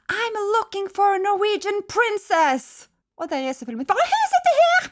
[0.08, 2.88] I'm looking for a Norwegian princess!
[3.18, 4.92] Og der er selvfølgelig bare Hun sitter her!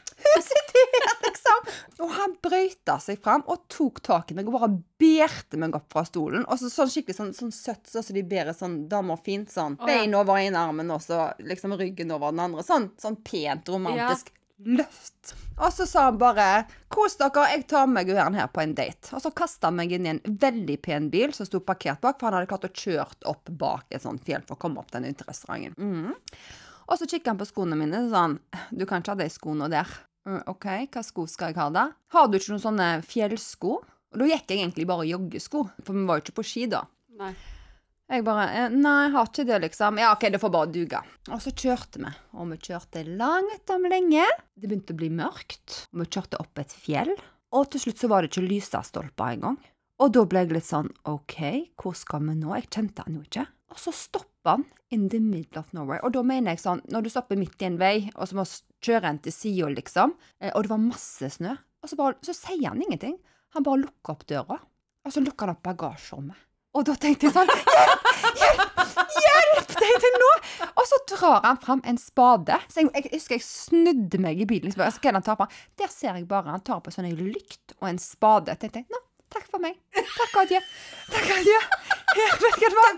[1.26, 1.68] Liksom!
[2.04, 5.88] Og han brøyta seg fram og tok tak i meg og bare berte meg opp
[5.92, 6.44] fra stolen.
[6.44, 9.50] Og så sånn skikkelig sånn, sånn søtt, sånn som de bærer sånn damer fint.
[9.52, 10.02] Sånn oh, ja.
[10.02, 12.66] bein over ene armen og så liksom ryggen over den andre.
[12.66, 15.34] Sånn, sånn pent, romantisk løft.
[15.60, 19.12] Og så sa han bare 'Kos dere, jeg tar med hun her på en date'.
[19.12, 22.18] Og så kasta han meg inn i en veldig pen bil som sto parkert bak,
[22.18, 24.92] for han hadde klart å kjørt opp bak et sånt fjell for å komme opp
[24.92, 25.76] den uterestauranten.
[25.76, 26.14] Mm.
[26.86, 28.40] Og så kikket han på skoene mine og sa han,
[28.72, 29.96] 'Du kan ikke ha de skoene der'.
[30.26, 31.84] «Mm, OK, hva sko skal jeg ha da?
[32.14, 33.76] Har du ikke noen sånne fjellsko?
[34.12, 36.64] Og da gikk jeg egentlig bare i joggesko, for vi var jo ikke på ski
[36.72, 36.82] da.
[37.20, 37.34] Nei.
[38.06, 39.98] Jeg bare eh, Nei, jeg har ikke det, liksom.
[39.98, 41.00] Ja, OK, det får bare duge.
[41.34, 42.12] Og så kjørte vi.
[42.38, 44.26] Og vi kjørte langt om lenge.
[44.54, 45.80] Det begynte å bli mørkt.
[45.90, 47.10] Og vi kjørte opp et fjell.
[47.56, 49.58] Og til slutt så var det ikke lysestolper engang.
[50.02, 51.38] Og da ble jeg litt sånn OK,
[51.80, 52.52] hvor skal vi nå?
[52.54, 53.46] Jeg kjente han jo ikke.
[53.74, 56.02] Og så stoppa han in the middle of nowhere.
[56.06, 58.44] Og da mener jeg sånn, når du stopper midt i en vei, og så må
[58.86, 62.14] s- kjøre en til Sio, liksom, eh, og det var masse snø, og så, bare,
[62.22, 63.18] så sier han ingenting.
[63.54, 64.58] Han bare lukker opp døra,
[65.06, 66.36] og så lukker han opp bagasjerommet.
[66.76, 68.06] Og da tenkte jeg sånn Hjelp!
[68.36, 68.80] Hjelp!
[69.16, 69.70] Hjelp!
[69.76, 70.30] Tenkte jeg nå!
[70.76, 72.58] Og så drar han fram en spade.
[72.68, 74.74] Så jeg, jeg husker jeg snudde meg i bilen.
[74.76, 75.46] Altså, hva han tar på?
[75.80, 78.52] Der ser jeg bare han tar på sånn en lykt og en spade.
[78.52, 79.00] Jeg tenkte nå,
[79.32, 79.78] takk for meg.
[79.96, 80.60] Takk og adjø.
[81.12, 81.60] Takk og adjø.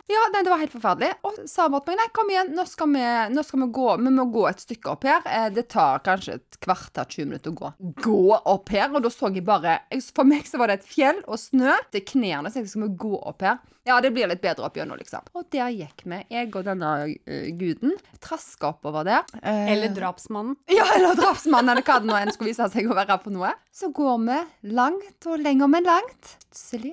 [0.09, 1.11] Ja, nei, det var helt forferdelig.
[1.27, 3.03] Og sa mot meg nei, kom igjen, nå skal vi,
[3.35, 3.87] nå skal vi gå.
[4.05, 5.25] Vi må gå et stykke opp her.
[5.27, 7.73] Eh, Det tar kanskje et kvarter, 20 minutter å gå.
[8.05, 8.93] Gå opp her?
[8.95, 9.79] Og da så jeg bare
[10.15, 12.95] For meg så var det et fjell og snø til knærne, så jeg skal vi
[13.07, 13.59] gå opp her.
[13.89, 15.25] Ja, det blir litt bedre opp gjennom, liksom.
[15.33, 17.95] Og der gikk vi, jeg og denne uh, guden.
[18.21, 19.23] Traska oppover der.
[19.41, 20.59] Uh, Eller drapsmannen.
[20.69, 23.55] ja, eller drapsmannen, eller hva det nå enn skulle vise seg å være for noe.
[23.73, 24.39] Så går vi
[24.77, 26.35] langt og lenger, men langt.
[26.49, 26.88] Plutselig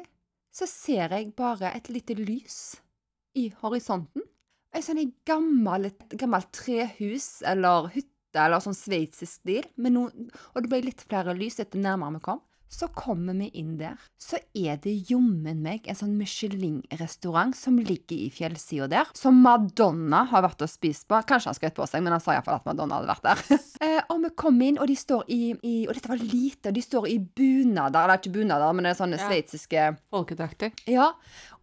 [0.55, 2.77] så ser jeg bare et lite lys
[3.35, 4.23] i horisonten.
[4.75, 5.89] Et sånt gammelt, gammel,
[6.19, 9.67] gammelt trehus eller hytte eller sånn sveitsisk stil.
[9.77, 12.41] noen- og det ble litt flere lys etter nærmere vi kom.
[12.69, 18.17] Så kommer vi inn der, så er det jommen meg en sånn Michelin-restaurant som ligger
[18.17, 21.19] i fjellsida der, som Madonna har vært og spist på.
[21.29, 23.61] Kanskje han skjøt på seg, men han sa iallfall at Madonna hadde vært der.
[23.85, 26.77] eh, og vi kom inn, og de står i, i Og dette var lite, og
[26.77, 29.29] de står i bunader, eller ikke bunader, men det er sånne Ja.
[29.29, 30.73] sveitsiske Folkedrakter.
[30.91, 31.11] ja,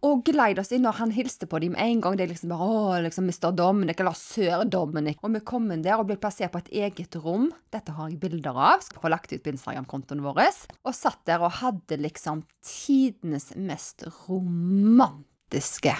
[0.03, 2.17] og gled oss inn, og han hilste på dem med en gang.
[2.19, 3.49] Det er liksom bare, å, liksom Mr.
[3.55, 5.21] Dominic, eller Sør Dominic.
[5.23, 7.49] Og vi kom inn der og ble plassert på et eget rom.
[7.73, 8.83] Dette har jeg bilder av.
[8.83, 10.43] Skal få lagt ut på Instagram-kontoen vår.
[10.83, 15.95] Og satt der og hadde liksom tidenes mest romantiske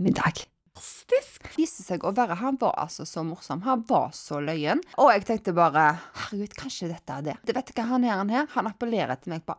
[0.00, 0.44] middag.
[0.80, 1.48] Fantastisk.
[1.58, 3.64] Viste seg å være Han var altså så morsom.
[3.66, 4.80] Han var så løyen.
[5.00, 7.36] Og jeg tenkte bare Herregud, kanskje dette er det.
[7.44, 9.56] Du vet ikke, han her, han her, han appellerer til meg på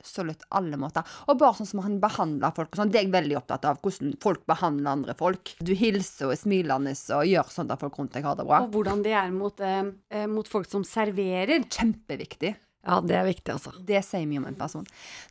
[0.00, 1.06] absolutt alle måter.
[1.26, 2.92] Og bare sånn som han behandler folk og sånn.
[2.92, 3.80] Det er jeg veldig opptatt av.
[3.84, 5.54] Hvordan folk behandler andre folk.
[5.58, 8.62] Du hilser og er smilende og gjør sånn at folk rundt deg har det bra.
[8.66, 11.66] Og hvordan det er mot, eh, eh, mot folk som serverer.
[11.66, 12.54] Kjempeviktig.
[12.86, 13.72] Ja, det er viktig, altså.
[13.82, 14.84] Det sier mye om en person.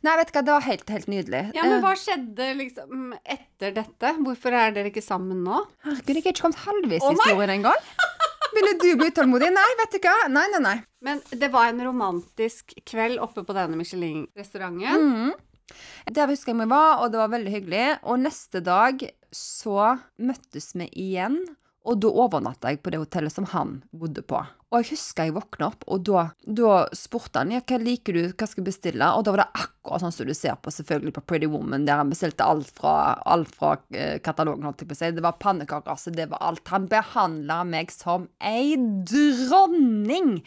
[0.04, 1.42] Nei, vet du hva, det var helt, helt nydelig.
[1.56, 4.12] Ja, men Eh, hva skjedde liksom etter dette?
[4.20, 5.62] Hvorfor er dere ikke sammen nå?
[5.86, 7.16] Herregud, jeg er ikke kommet halvveis i nei!
[7.16, 7.80] historien engang.
[8.56, 9.50] Ville du bli utålmodig?
[9.52, 10.14] Nei, vet du hva.
[10.32, 10.76] Nei, nei, nei.
[11.04, 15.10] Men det var en romantisk kveld oppe på denne Michelin-restauranten.
[15.10, 15.76] Mm.
[16.16, 17.86] Der husker jeg vi var, og det var veldig hyggelig.
[18.08, 19.02] Og neste dag
[19.34, 21.42] så møttes vi igjen,
[21.86, 24.40] og da overnatta jeg på det hotellet som han bodde på.
[24.74, 28.22] Og jeg husker jeg våkna opp, og da, da spurte han ja, hva liker du,
[28.32, 29.10] hva skal jeg bestille?
[29.14, 32.02] Og da var det akkurat sånn som du ser på selvfølgelig på Pretty Woman, der
[32.02, 35.12] han bestilte alt fra, alt fra eh, katalogen, holdt jeg på å si.
[35.14, 36.66] Det var pannekaker, altså det var alt.
[36.74, 38.74] Han behandla meg som ei
[39.06, 40.40] dronning!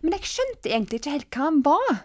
[0.00, 1.98] Men jeg skjønte egentlig ikke helt hva han var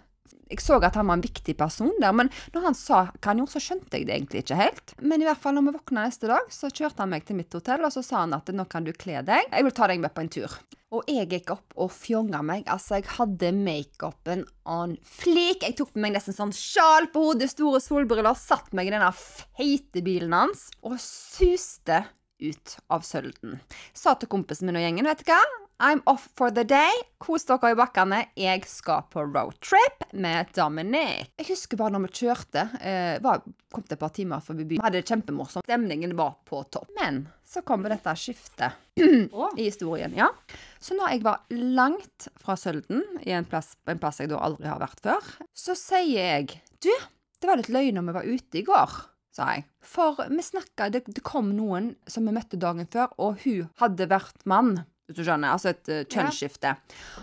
[0.51, 3.41] jeg så at han var en viktig person der, men når han sa hva han
[3.41, 4.93] gjorde, så skjønte jeg det egentlig ikke helt.
[4.99, 7.53] Men i hvert fall når vi våkna neste dag, så kjørte han meg til mitt
[7.55, 9.49] hotell, og så sa han at nå kan du kle deg.
[9.49, 10.59] Jeg vil ta deg med på en tur.
[10.91, 12.65] Og jeg gikk opp og fjonga meg.
[12.67, 15.63] Altså, jeg hadde makeupen on fleak.
[15.63, 19.13] Jeg tok på meg nesten sånn sjal på hodet, store solbriller, satt meg i denne
[19.15, 22.03] feite bilen hans og suste
[22.41, 23.61] ut av Sølden.
[23.95, 25.39] Sa til kompisen min og gjengen, vet du hva?
[25.81, 26.93] I'm off for the day.
[27.17, 28.19] Kos dere i bakkene.
[28.37, 31.31] Jeg skal på roadtrip med Dominic.
[31.41, 33.41] Jeg husker bare når vi kjørte, eh, var,
[33.73, 34.77] kom til et par timer forbi byen.
[34.77, 35.65] Vi hadde det kjempemorsomt.
[35.65, 36.91] Stemningen var på topp.
[36.99, 38.77] Men så kom dette skiftet
[39.33, 39.49] oh.
[39.57, 40.29] i historien, ja.
[40.77, 44.69] Så når jeg var langt fra Sølden, i en plass, en plass jeg da aldri
[44.69, 46.93] har vært før, så sier jeg Du,
[47.41, 48.95] det var litt løgn når vi var ute i går,
[49.33, 49.65] sa jeg.
[49.81, 54.11] For vi snakka det, det kom noen som vi møtte dagen før, og hun hadde
[54.13, 54.83] vært mann.
[55.11, 56.71] Hvis du skjønner, altså et uh, kjønnsskifte.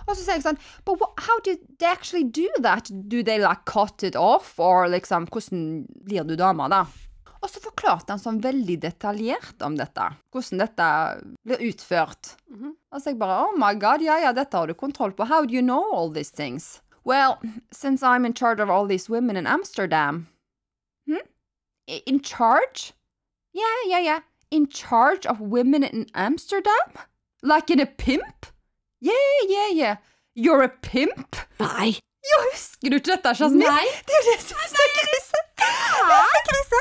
[0.04, 2.92] Og så sier jeg sånn But what, how did they actually do that?
[3.08, 4.54] Do they like cut it off?
[4.60, 6.84] Or liksom, hvordan blir du dame, da?
[7.38, 10.08] Og så forklarte han sånn veldig detaljert om dette.
[10.34, 10.88] Hvordan dette
[11.46, 12.34] blir utført.
[12.50, 12.74] Mhm.
[12.92, 15.28] Og så jeg bare Oh my god, ja ja, dette har du kontroll på.
[15.30, 16.80] How do you know all these things?
[17.04, 17.38] Well,
[17.70, 20.26] since I'm in charge of all these women in Amsterdam.
[21.06, 21.24] Hmm?
[21.86, 22.92] In charge?
[23.54, 24.20] Yeah, yeah, yeah.
[24.50, 26.92] In charge of women in Amsterdam?
[27.42, 28.46] Like in a pimp?
[29.00, 29.96] Yeah, yeah, yeah.
[30.34, 31.36] You're a pimp?
[31.60, 31.94] Nei.
[32.28, 33.62] Ja, husker du ikke dette, Jasmin?
[33.62, 33.84] Nei.
[34.06, 35.42] Det er det som er så krise.
[35.58, 35.68] Det
[36.16, 36.80] er så krise.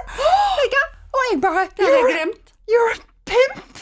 [1.18, 2.52] Og jeg bare Det har jeg You're, glemt.
[2.70, 3.80] you're a pimp.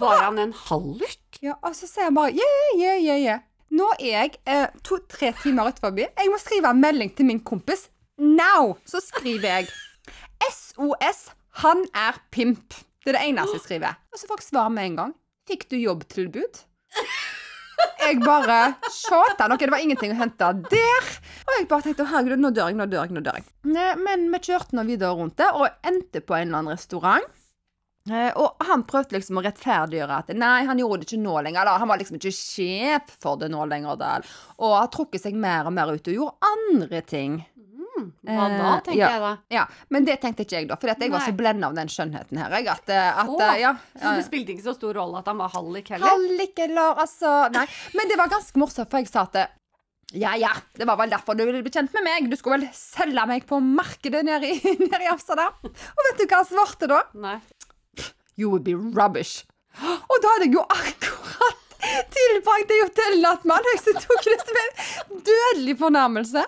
[0.00, 1.20] Var han en hallik?
[1.42, 3.38] Ja, og så sier jeg bare yeah, yeah, yeah, yeah.
[3.70, 6.06] Nå er jeg eh, to-tre timer ut forbi.
[6.08, 7.88] Jeg må skrive en melding til min kompis.
[8.18, 8.76] Now!
[8.88, 9.68] Så skriver jeg
[10.50, 11.28] SOS,
[11.62, 12.74] han er pimp.
[13.04, 13.98] Det er det eneste jeg skriver.
[14.12, 15.14] Og så får jeg svar med en gang.
[15.48, 16.64] Fikk du jobbtilbud?
[17.98, 19.58] Jeg bare shota noe.
[19.60, 21.08] det var ingenting å hente der.
[21.46, 23.48] Og jeg bare tenkte herregud, nå dør jeg, nå dør jeg, nå dør jeg.
[24.02, 27.28] Men vi kjørte nå videre rundt det, og endte på en eller annen restaurant.
[28.08, 31.68] Eh, og han prøvde liksom å rettferdiggjøre at nei, han gjorde det ikke nå lenger.
[31.68, 31.76] da.
[31.82, 33.98] Han var liksom ikke sjef for det nå lenger.
[34.00, 34.14] da.
[34.64, 37.42] Og har trukket seg mer og mer ut og gjorde andre ting.
[37.98, 39.10] Hva da, Eh, tenker ja.
[39.14, 39.32] jeg da.
[39.54, 40.78] Ja, Men det tenkte ikke jeg, da.
[40.80, 42.56] For jeg var så blenda av den skjønnheten her.
[42.58, 45.38] Jeg, at, eh, at eh, ja, Så det spilte ikke så stor rolle at han
[45.40, 46.08] var hallik heller?
[46.08, 47.66] Hallik eller altså Nei.
[47.98, 49.40] Men det var ganske morsomt, for jeg sa at
[50.16, 52.30] ja, ja, det var vel derfor du ville bli kjent med meg.
[52.32, 54.56] Du skulle vel selge meg på markedet nede i,
[54.86, 55.52] nede i Amsterdam.
[55.68, 57.02] Og vet du hva han svarte da?
[57.12, 57.36] Nei.
[58.38, 59.42] You would be rubbish.
[59.82, 61.64] Og da hadde jeg jo akkurat
[62.14, 63.82] tilbrakt det hotellet med han.
[63.82, 66.44] Så jeg tok det som en dødelig fornærmelse.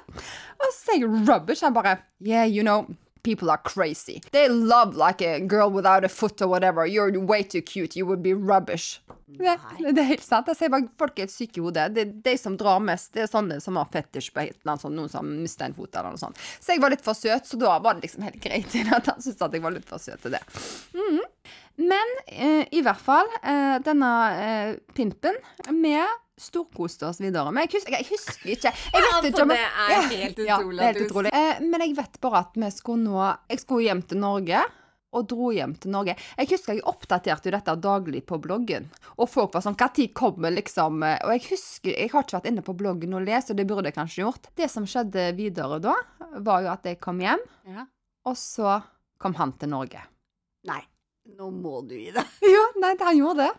[0.60, 1.64] Og så sier rubbish.
[1.64, 2.86] Han bare Yeah, you know.
[3.22, 4.22] People are crazy.
[4.32, 6.86] They love like a girl without a foot or whatever.
[6.86, 7.94] You're way too cute.
[7.94, 9.00] You would be rubbish.
[9.26, 9.58] Det,
[9.92, 10.48] det er helt sant.
[10.48, 11.90] Jeg sier bare folk er syke i hodet.
[11.94, 14.72] Det er de som drar mest, det er sånne som har fetisj på et eller
[14.72, 16.40] annet sånt, noen som mister en fot eller noe sånt.
[16.60, 19.20] Så jeg var litt for søt, så da var det liksom helt greit at han
[19.20, 20.42] syntes at jeg var litt for søt til det.
[20.96, 21.20] Mhm.
[21.80, 25.38] Men eh, i hvert fall, eh, denne eh, pimpen
[25.70, 25.94] Vi
[26.40, 27.52] storkoste oss videre.
[27.52, 30.58] Men jeg husker, jeg husker ikke jeg vet ikke om- det er Ja, helt ja,
[30.58, 31.30] utrolig helt utrolig.
[31.36, 34.62] Eh, men jeg vet bare at vi skulle nå Jeg skulle hjem til Norge.
[35.12, 36.14] Og dro hjem til Norge.
[36.38, 38.84] Jeg husker jeg oppdaterte jo dette daglig på bloggen.
[39.18, 42.62] Og folk var sånn Når kommer liksom Og jeg husker Jeg har ikke vært inne
[42.62, 44.46] på bloggen og lest, og det burde jeg kanskje gjort.
[44.54, 45.94] Det som skjedde videre da,
[46.38, 47.86] var jo at jeg kom hjem, Ja.
[48.24, 48.82] og så
[49.18, 50.00] kom han til Norge.
[50.64, 50.80] Nei,
[51.36, 52.24] nå må du gi deg.
[52.54, 53.50] jo, nei, han gjorde det.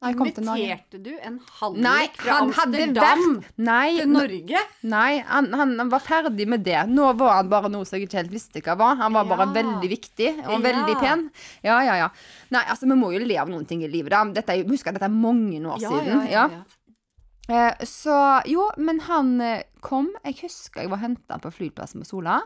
[0.00, 0.30] Norge.
[0.32, 4.62] Inviterte du en hallik Nei, fra Amsterdam vært Nei, til Norge?
[4.88, 6.78] nei han, han, han var ferdig med det.
[6.88, 8.96] Nå var han bare noe som jeg ikke helt visste hva var.
[8.96, 9.52] Han var bare Ja.
[9.60, 10.58] veldig viktig og Ja.
[10.64, 11.26] veldig pen.
[11.62, 12.08] Ja, ja, ja.
[12.50, 14.10] Nei, altså, vi må jo le av noen ting i livet.
[14.10, 14.24] Da.
[14.40, 16.24] Dette, husk at dette er mange år siden.
[16.30, 16.64] Ja, ja.
[17.50, 20.08] Eh, så jo, men han eh, kom.
[20.24, 22.40] Jeg husker jeg var henta på flyplassen på Sola.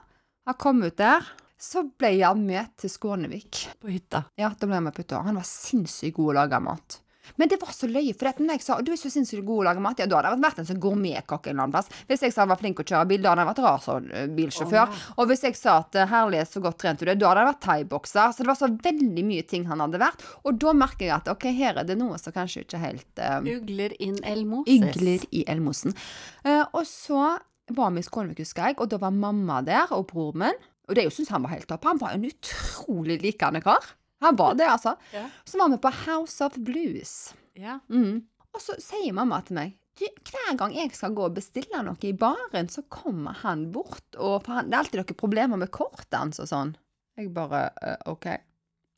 [0.47, 1.23] Han kom ut der.
[1.61, 3.69] Så ble han med til Skånevik.
[3.81, 4.25] På hytta.
[4.37, 5.23] Ja, da ble han med på hytta.
[5.23, 6.99] Han var sinnssykt god å lage mat.
[7.41, 9.67] Men det var så løye, for når jeg sa du er så sinnssykt god å
[9.71, 11.91] lage mat, ja, da hadde jeg vært en sånn gourmetkokk en eller annen plass.
[12.11, 15.03] Hvis jeg sa jeg var flink å kjøre bil, da hadde jeg vært racerbilsjåfør.
[15.17, 17.51] Og hvis jeg sa at herlig, herlighet, så godt trent du er, da hadde jeg
[17.53, 18.33] vært thaibokser.
[18.33, 20.27] Så det var så veldig mye ting han hadde vært.
[20.45, 23.49] Og da merker jeg at ok, her er det noe som kanskje ikke helt um,
[23.55, 24.95] Ugler inn elmoses.
[24.95, 25.97] Ugler i Elmosen.
[26.45, 27.35] Uh, og så
[27.75, 30.65] var vi i Skånevik, husker jeg, og da var mamma der, og broren min.
[30.89, 31.87] Og det syns han var helt topp.
[31.89, 33.95] Han var en utrolig likende kar.
[34.25, 34.97] Han var det, altså.
[35.15, 35.29] Ja.
[35.45, 37.15] Så var vi på House of Blues.
[37.59, 37.79] Ja.
[37.93, 38.25] Mm.
[38.55, 42.15] Og så sier mamma til meg hver gang jeg skal gå og bestille noe i
[42.19, 46.43] baren, så kommer han bort, og han, det er alltid noen problemer med kortet hans
[46.43, 46.73] og sånn.
[47.15, 48.27] Jeg bare uh, OK.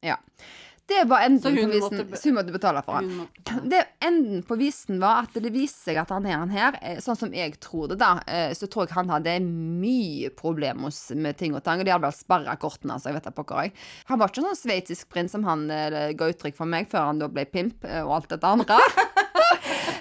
[0.06, 0.16] Ja.
[0.86, 1.98] Det var enden på visen.
[2.06, 3.08] måtte Så hun måtte betale for han.
[3.18, 6.50] Måtte, må- Det enden på visen var at det viste seg at han her, han
[6.54, 10.30] her eh, sånn som jeg tror det, da, eh, så tror jeg han hadde mye
[10.38, 11.80] problemer med ting og tang.
[11.82, 13.72] Og de hadde vel sperra kortene, så jeg vet da jeg.
[14.06, 17.18] Han var ikke sånn sveitsisk prins som han eh, ga uttrykk for meg før han
[17.18, 18.78] da ble pimp og alt dette andre.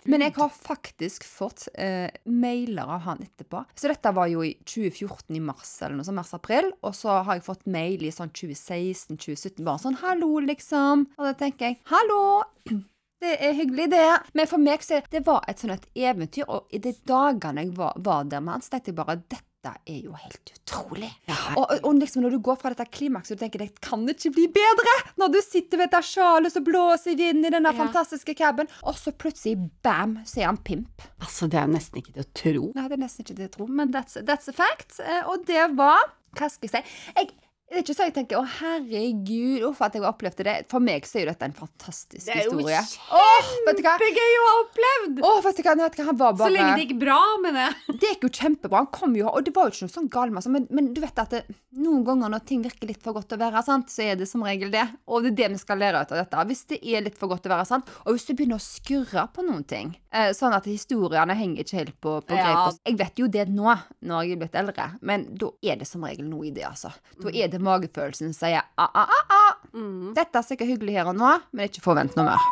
[0.10, 3.64] Men jeg har faktisk fått eh, mailer av han etterpå.
[3.76, 6.72] Så dette var jo i 2014 i mars eller noe sånt, mars-april.
[6.86, 11.08] Og så har jeg fått mail i sånn 2016-2017, bare sånn 'hallo', liksom.
[11.18, 12.44] Og da tenker jeg 'hallo'.
[13.26, 14.10] Det er hyggelig, det.
[14.38, 17.72] Men for meg så det var et sånn et eventyr, og i de dagene jeg
[17.78, 21.10] var, var der med han, så tenkte jeg bare dette er jo helt utrolig.
[21.56, 24.32] og, og, og liksom når du går fra dette klimakset og tenker det kan ikke
[24.36, 27.80] bli bedre, når du sitter ved dette sjalet som blåser i vinden i denne Ja.
[27.84, 31.02] fantastiske caben, og så plutselig bam, så er han pimp.
[31.22, 32.68] Altså, det er nesten ikke til å tro.
[32.76, 35.00] Nei, det er nesten ikke det å tro, men that's, that's a fact.
[35.00, 36.00] Eh, Og det var
[36.36, 37.12] Hva skal jeg si?
[37.16, 37.30] Jeg,
[37.66, 40.68] det er ikke så jeg tenker 'Å, herregud, uff at jeg har opplevd det'.
[40.70, 42.78] For meg så er jo dette en fantastisk historie.
[42.78, 43.82] Det er jo?
[43.82, 45.22] Kjempegøy å ha opplevd!
[45.26, 45.74] Åh, vet du hva?
[45.82, 46.14] Vet du hva?
[46.22, 47.70] Var Så lenge det gikk bra med det.
[48.06, 48.84] Det gikk jo kjempebra.
[48.84, 51.02] Han kom jo, og det var jo ikke noe sånn galt med men, men du
[51.02, 51.42] vet at det,
[51.74, 54.28] noen ganger når ting virker litt for godt til å være sant, så er det
[54.30, 54.86] som regel det.
[55.10, 56.46] Og det er det vi skal lære ut av dette.
[56.52, 58.64] Hvis det er litt for godt til å være sant, og hvis du begynner å
[58.64, 62.72] skurre på noen ting, eh, sånn at historiene henger ikke helt på, på greip ja.
[62.86, 63.74] Jeg vet jo det nå,
[64.06, 66.94] når jeg er blitt eldre, men da er det som regel noe i det, altså.
[67.22, 69.42] Da er det magefølelsen sier a, a, a, a.
[69.76, 70.14] Mm.
[70.18, 72.46] Dette er sikkert hyggelig her og nå, men ikke forvent noe mer.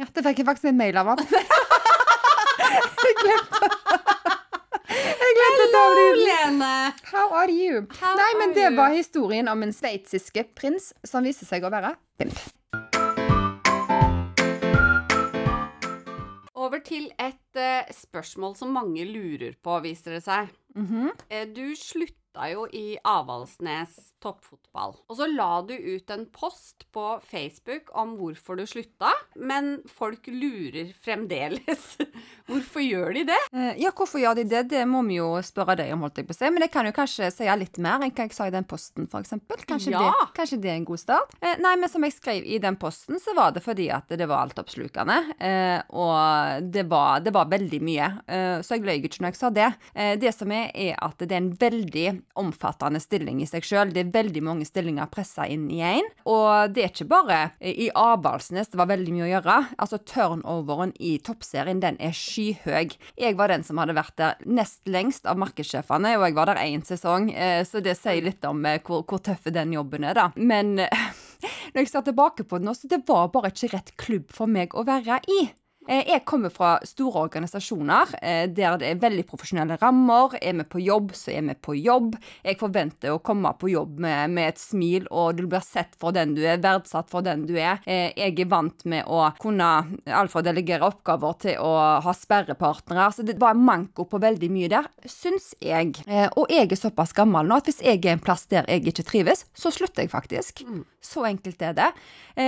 [0.00, 1.20] Ja, det fikk jeg faktisk en mail av han.
[3.04, 3.68] jeg glemte
[4.92, 6.00] Jeg glemte av.
[6.22, 6.72] Lene!
[7.12, 7.84] How are you?
[8.00, 11.94] How Nei, men det var historien om en sveitsiske prins som viste seg å være
[12.20, 12.40] pimp.
[16.62, 20.52] Over til et uh, spørsmål som mange lurer på, viser det seg.
[20.76, 21.54] Mm -hmm.
[21.54, 21.76] du
[22.32, 24.94] slutta jo i Avaldsnes toppfotball.
[25.10, 30.26] Og så la du ut en post på Facebook om hvorfor du slutta, men folk
[30.30, 31.96] lurer fremdeles.
[32.52, 33.38] Hvorfor gjør de det?
[33.54, 34.60] Eh, Ja, hvorfor gjør de det?
[34.70, 36.48] Det må vi jo spørre deg om, holdt jeg på å si.
[36.52, 39.06] Men jeg kan jo kanskje si litt mer enn hva jeg sa i den posten,
[39.08, 39.62] eksempel.
[39.66, 40.02] Kanskje, Ja.
[40.10, 41.32] det, kanskje det er en god start?
[41.40, 44.28] Eh, nei, men som jeg skrev i den posten, så var det fordi at det
[44.28, 45.18] var altoppslukende.
[45.40, 48.10] Eh, og det var, det var veldig mye.
[48.62, 49.70] Så jeg løy ikke når jeg sa det.
[50.22, 52.06] Det som er, er at det er en veldig
[52.38, 53.92] omfattende stilling i seg sjøl.
[53.94, 56.08] Det er veldig mange stillinger pressa inn i én.
[56.28, 59.58] Og det er ikke bare i Avaldsnes det var veldig mye å gjøre.
[59.82, 62.96] Altså Turnoveren i toppserien den er skyhøy.
[63.20, 66.62] Jeg var den som hadde vært der nest lengst av markedssjefene, og jeg var der
[66.64, 70.18] én sesong, eh, så det sier litt om eh, hvor, hvor tøff den jobben er,
[70.18, 70.28] da.
[70.36, 70.74] Men
[71.72, 74.50] når jeg ser tilbake på det nå, så det var bare ikke rett klubb for
[74.50, 75.42] meg å være i.
[75.88, 80.36] Eh, Jeg kommer fra store organisasjoner eh, der det er veldig profesjonelle rammer.
[80.38, 82.14] Er vi på jobb, så er vi på jobb.
[82.46, 86.14] Jeg forventer å komme på jobb med, med et smil, og du blir sett for
[86.14, 87.80] den du er, verdsatt for den du er.
[87.86, 89.70] Eh, Jeg er vant med å kunne
[90.06, 91.72] alt fra delegere oppgaver til å
[92.04, 93.08] ha sperrepartnere.
[93.16, 95.96] Så det var manko på veldig mye der, syns jeg.
[96.38, 99.06] Og jeg er såpass gammel nå at hvis jeg er en plass der jeg ikke
[99.08, 100.62] trives, så slutter jeg faktisk.
[101.02, 101.90] Så enkelt er det.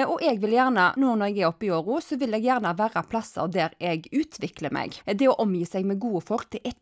[0.06, 2.74] Og jeg vil gjerne, nå når jeg er oppe i åra, så vil jeg gjerne
[2.78, 5.00] være plasser der jeg utvikler meg.
[5.06, 6.76] Det å omgi seg med gode folk, det er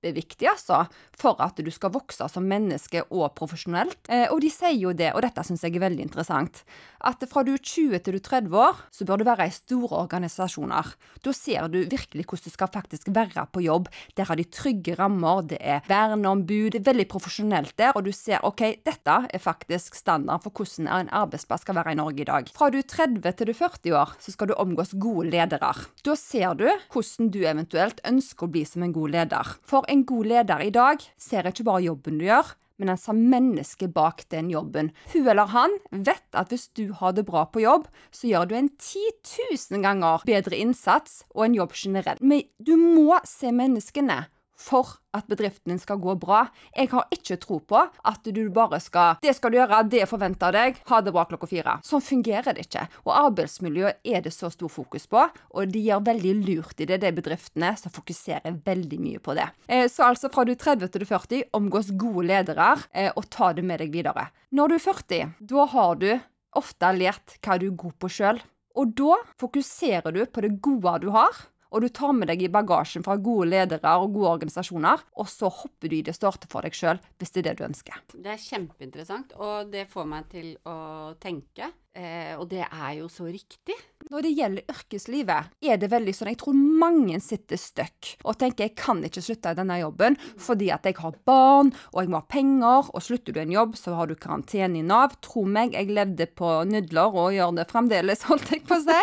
[0.00, 0.86] kjempeviktig, altså,
[1.18, 3.98] for at du skal vokse som menneske og profesjonelt.
[4.08, 6.64] Eh, Og de sier jo det, og dette syns jeg er veldig interessant,
[7.02, 9.50] at fra du er 20 til du er 30 år, så bør du være i
[9.50, 10.94] store organisasjoner.
[11.22, 13.88] Da ser du virkelig hvordan du skal faktisk være på jobb.
[14.16, 18.12] Der har de trygge rammer, det er verneombud, det er veldig profesjonelt der, og du
[18.12, 22.28] ser ok, dette er faktisk standard for hvordan en arbeidsplass skal være i Norge i
[22.28, 22.48] dag.
[22.54, 25.74] Fra du er 30 til du er 40 år, så skal du omgås gode ledere.
[26.04, 29.54] Da ser du hvordan du eventuelt ønsker å bli som en god leder.
[29.66, 33.18] For en god leder i dag ser ikke bare jobben du gjør, men han ser
[33.18, 34.88] menneske bak den jobben.
[35.12, 38.54] Hun eller han vet at hvis du har det bra på jobb, så gjør du
[38.56, 39.02] en 10
[39.76, 42.22] 000 ganger bedre innsats og en jobb generelt.
[42.24, 44.22] Men du må se menneskene
[44.60, 46.42] for at bedriften din skal gå bra.
[46.76, 50.52] Jeg har ikke tro på at du bare skal Det skal du gjøre, det forventer
[50.54, 51.78] deg, ha det bra klokka fire.
[51.86, 52.84] Sånn fungerer det ikke.
[53.06, 55.22] Og arbeidsmiljø er det så stor fokus på,
[55.56, 59.48] og de gjør veldig lurt i det, de bedriftene som fokuserer veldig mye på det.
[59.68, 63.10] Eh, Så altså fra du er 30 til du er 40, omgås gode ledere, eh,
[63.16, 64.28] og ta det med deg videre.
[64.52, 66.10] Når du er 40, da har du
[66.60, 68.40] ofte lært hva du er god på sjøl.
[68.76, 71.32] Og da fokuserer du på det gode du har,
[71.70, 75.50] og du tar med deg i bagasjen fra gode ledere og gode organisasjoner, og så
[75.50, 78.00] hopper du i det starte for deg sjøl, hvis det er det du ønsker.
[78.14, 80.76] Det er kjempeinteressant, og det får meg til å
[81.22, 81.70] tenke.
[81.90, 83.74] Eh, og det er jo så riktig.
[84.10, 88.68] Når det gjelder yrkeslivet, er det veldig sånn Jeg tror mange sitter stuck og tenker
[88.68, 92.20] jeg kan ikke slutte i denne jobben fordi at jeg har barn og jeg må
[92.22, 95.16] ha penger, og slutter du en jobb, så har du karantene i Nav.
[95.24, 99.00] Tro meg, jeg levde på nudler og gjør det fremdeles, holdt jeg på å si.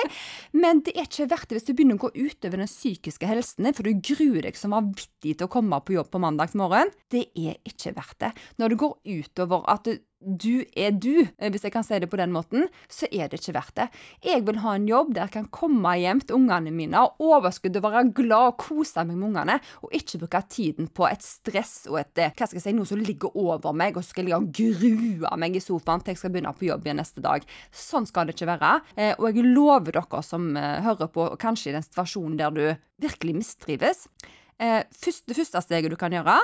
[0.55, 3.67] Men det er ikke verdt det hvis du begynner å gå utover den psykiske helsen
[3.67, 6.95] din, for du gruer deg som vanvittig til å komme på jobb på mandagsmorgen.
[7.11, 8.33] Det er ikke verdt det.
[8.61, 12.09] Når det går utover at du du er du, eh, hvis jeg kan si det
[12.09, 13.87] på den måten, så er det ikke verdt det.
[14.25, 17.83] Jeg vil ha en jobb der jeg kan komme hjem til ungene mine og overskudde,
[17.83, 21.99] være glad og kose meg med ungene, og ikke bruke tiden på et stress og
[22.01, 24.41] et eh, hva skal jeg si, noe som ligger over meg, og så skal jeg
[24.41, 27.45] og grue meg i sofaen til jeg skal begynne på jobb igjen neste dag.
[27.69, 28.73] Sånn skal det ikke være.
[28.97, 32.63] Eh, og jeg lover dere som hører på, kanskje i den situasjonen der du
[33.03, 34.07] virkelig mistrives,
[34.57, 36.39] det første steget du kan gjøre,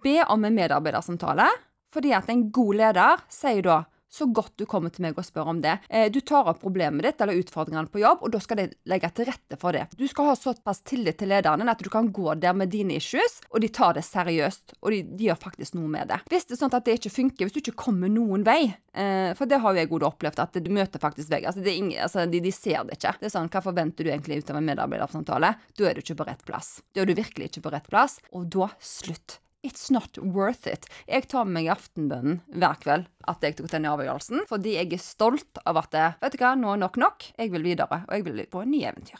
[0.00, 1.50] be om en medarbeidersamtale.
[1.94, 5.50] Fordi at en god leder sier da så godt du kommer til meg og spør
[5.52, 5.74] om det.
[5.88, 9.10] Eh, du tar opp problemet ditt eller utfordringene på jobb, og da skal de legge
[9.14, 9.84] til rette for det.
[10.00, 13.38] Du skal ha såpass tillit til lederne at du kan gå der med dine issues,
[13.52, 14.78] og de tar det seriøst.
[14.80, 16.22] Og de, de gjør faktisk noe med det.
[16.32, 18.62] Hvis det er sånn at det ikke funker, hvis du ikke kommer noen vei,
[18.96, 21.42] eh, for det har jo jeg godt opplevd, at du møter faktisk vei.
[21.44, 21.64] Altså,
[22.00, 23.16] altså de, de, ser det ikke.
[23.20, 25.52] Det er sånn, Hva forventer du egentlig ut av en medarbeidersamtale?
[25.76, 26.78] Da er du ikke på rett plass.
[26.94, 30.86] Da er du virkelig ikke på rett plass, og da slutt It's not worth it.
[31.10, 34.92] Jeg tar med meg i aftenbønnen hver kveld at jeg tok denne avgjørelsen, fordi jeg
[34.94, 37.26] er stolt av at vet du hva, nå er nok nok.
[37.34, 39.18] Jeg vil videre, og jeg vil på en ny eventyr.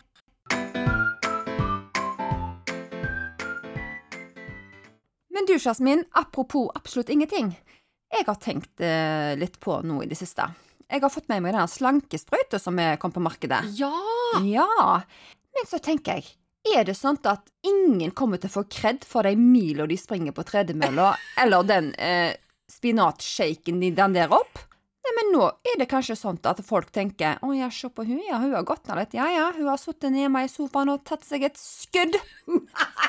[5.35, 7.57] Men du, Jasmin, apropos absolutt ingenting.
[8.15, 10.47] Jeg har tenkt eh, litt på noe i det siste.
[10.87, 13.65] Jeg har fått med meg den slankesprøyta som kommet på markedet.
[13.75, 13.91] Ja!
[14.47, 15.03] Ja.
[15.59, 19.27] Men så tenker jeg er det sant at ingen kommer til å få kred for
[19.27, 22.35] de mila de springer på tredemølla, eller den eh,
[22.71, 24.68] spinatshaken de danderer opp?
[25.09, 28.21] Nei, men nå er det kanskje sånn at folk tenker å ja, se på hun,
[28.27, 31.05] ja, hun har gått ned litt, ja ja, hun har sittet hjemme i sofaen og
[31.09, 32.19] tatt seg et skudd.
[32.53, 33.09] Nei!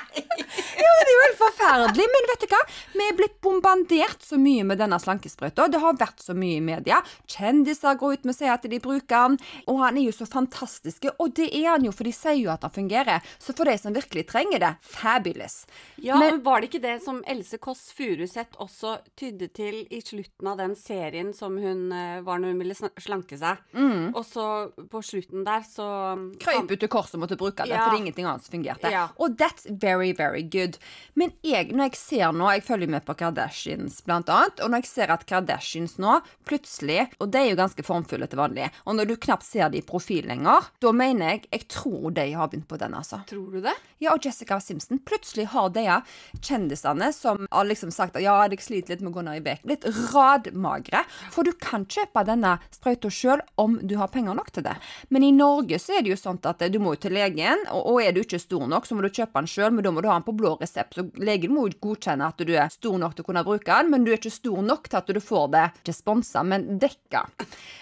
[0.80, 2.60] Ja, det er jo helt forferdelig, men vet du hva?
[2.96, 5.68] Vi er blitt bombardert så mye med denne slankesprøyta.
[5.72, 7.02] Det har vært så mye i media.
[7.30, 9.38] Kjendiser går ut med å si at de bruker den,
[9.70, 11.10] og han er jo så fantastisk.
[11.20, 13.26] Og det er han jo, for de sier jo at han fungerer.
[13.42, 15.62] Så for de som virkelig trenger det, fabulous.
[15.98, 20.02] Ja, men, men var det ikke det som Else Kåss Furuseth også tydde til i
[20.04, 23.60] slutten av den serien som hun eh, var når hun ville slanke seg?
[23.74, 24.12] Mm.
[24.14, 24.46] Og så
[24.92, 25.88] på slutten der så
[26.42, 27.86] Krøyp ut til korset og måtte bruke det, ja.
[27.88, 28.92] fordi ingenting annet fungerte.
[28.94, 29.08] Ja.
[29.20, 30.80] Og that's very, very good.
[31.20, 34.62] Men jeg, når jeg ser nå Jeg følger med på Kardashians, blant annet.
[34.64, 38.40] Og når jeg ser at Kardashians nå plutselig Og de er jo ganske formfulle til
[38.42, 38.70] vanlig.
[38.86, 42.28] Og når du knapt ser de i profil lenger, da mener jeg Jeg tror de
[42.34, 43.22] har begynt på den, altså.
[43.30, 43.76] Tror du det?
[44.00, 45.02] Ja, og Jessica Simpson.
[45.06, 45.86] Plutselig har de
[46.42, 49.46] kjendisene som har liksom sagt at ja, jeg sliter litt med å gå ned i
[49.46, 51.04] vekt, blitt radmagre.
[51.34, 54.76] For du kan kjøpe denne sprøyta sjøl om du har penger nok til det.
[55.14, 58.00] Men i Norge så er det jo sånn at du må jo til legen, og,
[58.02, 60.10] er du ikke stor nok, så må du kjøpe den sjøl, men da må du
[60.10, 60.98] ha den på blå resept.
[60.98, 64.06] Så legen må godkjenne at du er stor nok til å kunne bruke den, men
[64.06, 67.26] du er ikke stor nok til at du får det ikke sponsa, men dekka.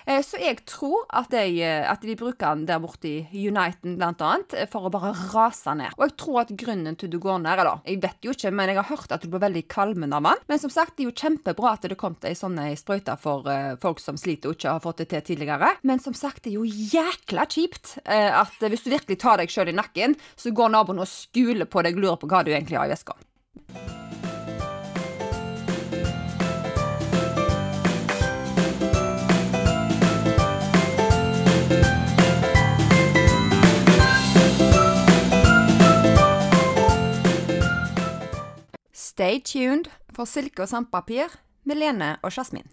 [0.08, 4.34] Eh, så jeg tror at de, at de bruker den der borte i Uniten bl.a.
[4.72, 5.96] for å bare rase ned.
[5.98, 8.72] Og jeg tror at grunnen til du går ned, da jeg vet jo ikke, men
[8.72, 10.44] jeg har hørt at du blir veldig kvalm av den.
[10.50, 13.48] Men som sagt, det er jo kjempebra at det kom til ei sånn sprøyte for
[13.48, 15.74] uh, folk som sliter og ikke har fått det til tidligere.
[15.88, 19.54] Men som sagt, det er jo jækla kjipt uh, at hvis du virkelig tar deg
[19.54, 22.80] sjøl i nakken, så går naboen og skuler på deg, lurer på hva du egentlig
[22.80, 23.18] har i veska.
[39.18, 41.32] Stay tuned for Silke og sandpapir
[41.66, 42.68] med Lene og Jasmin.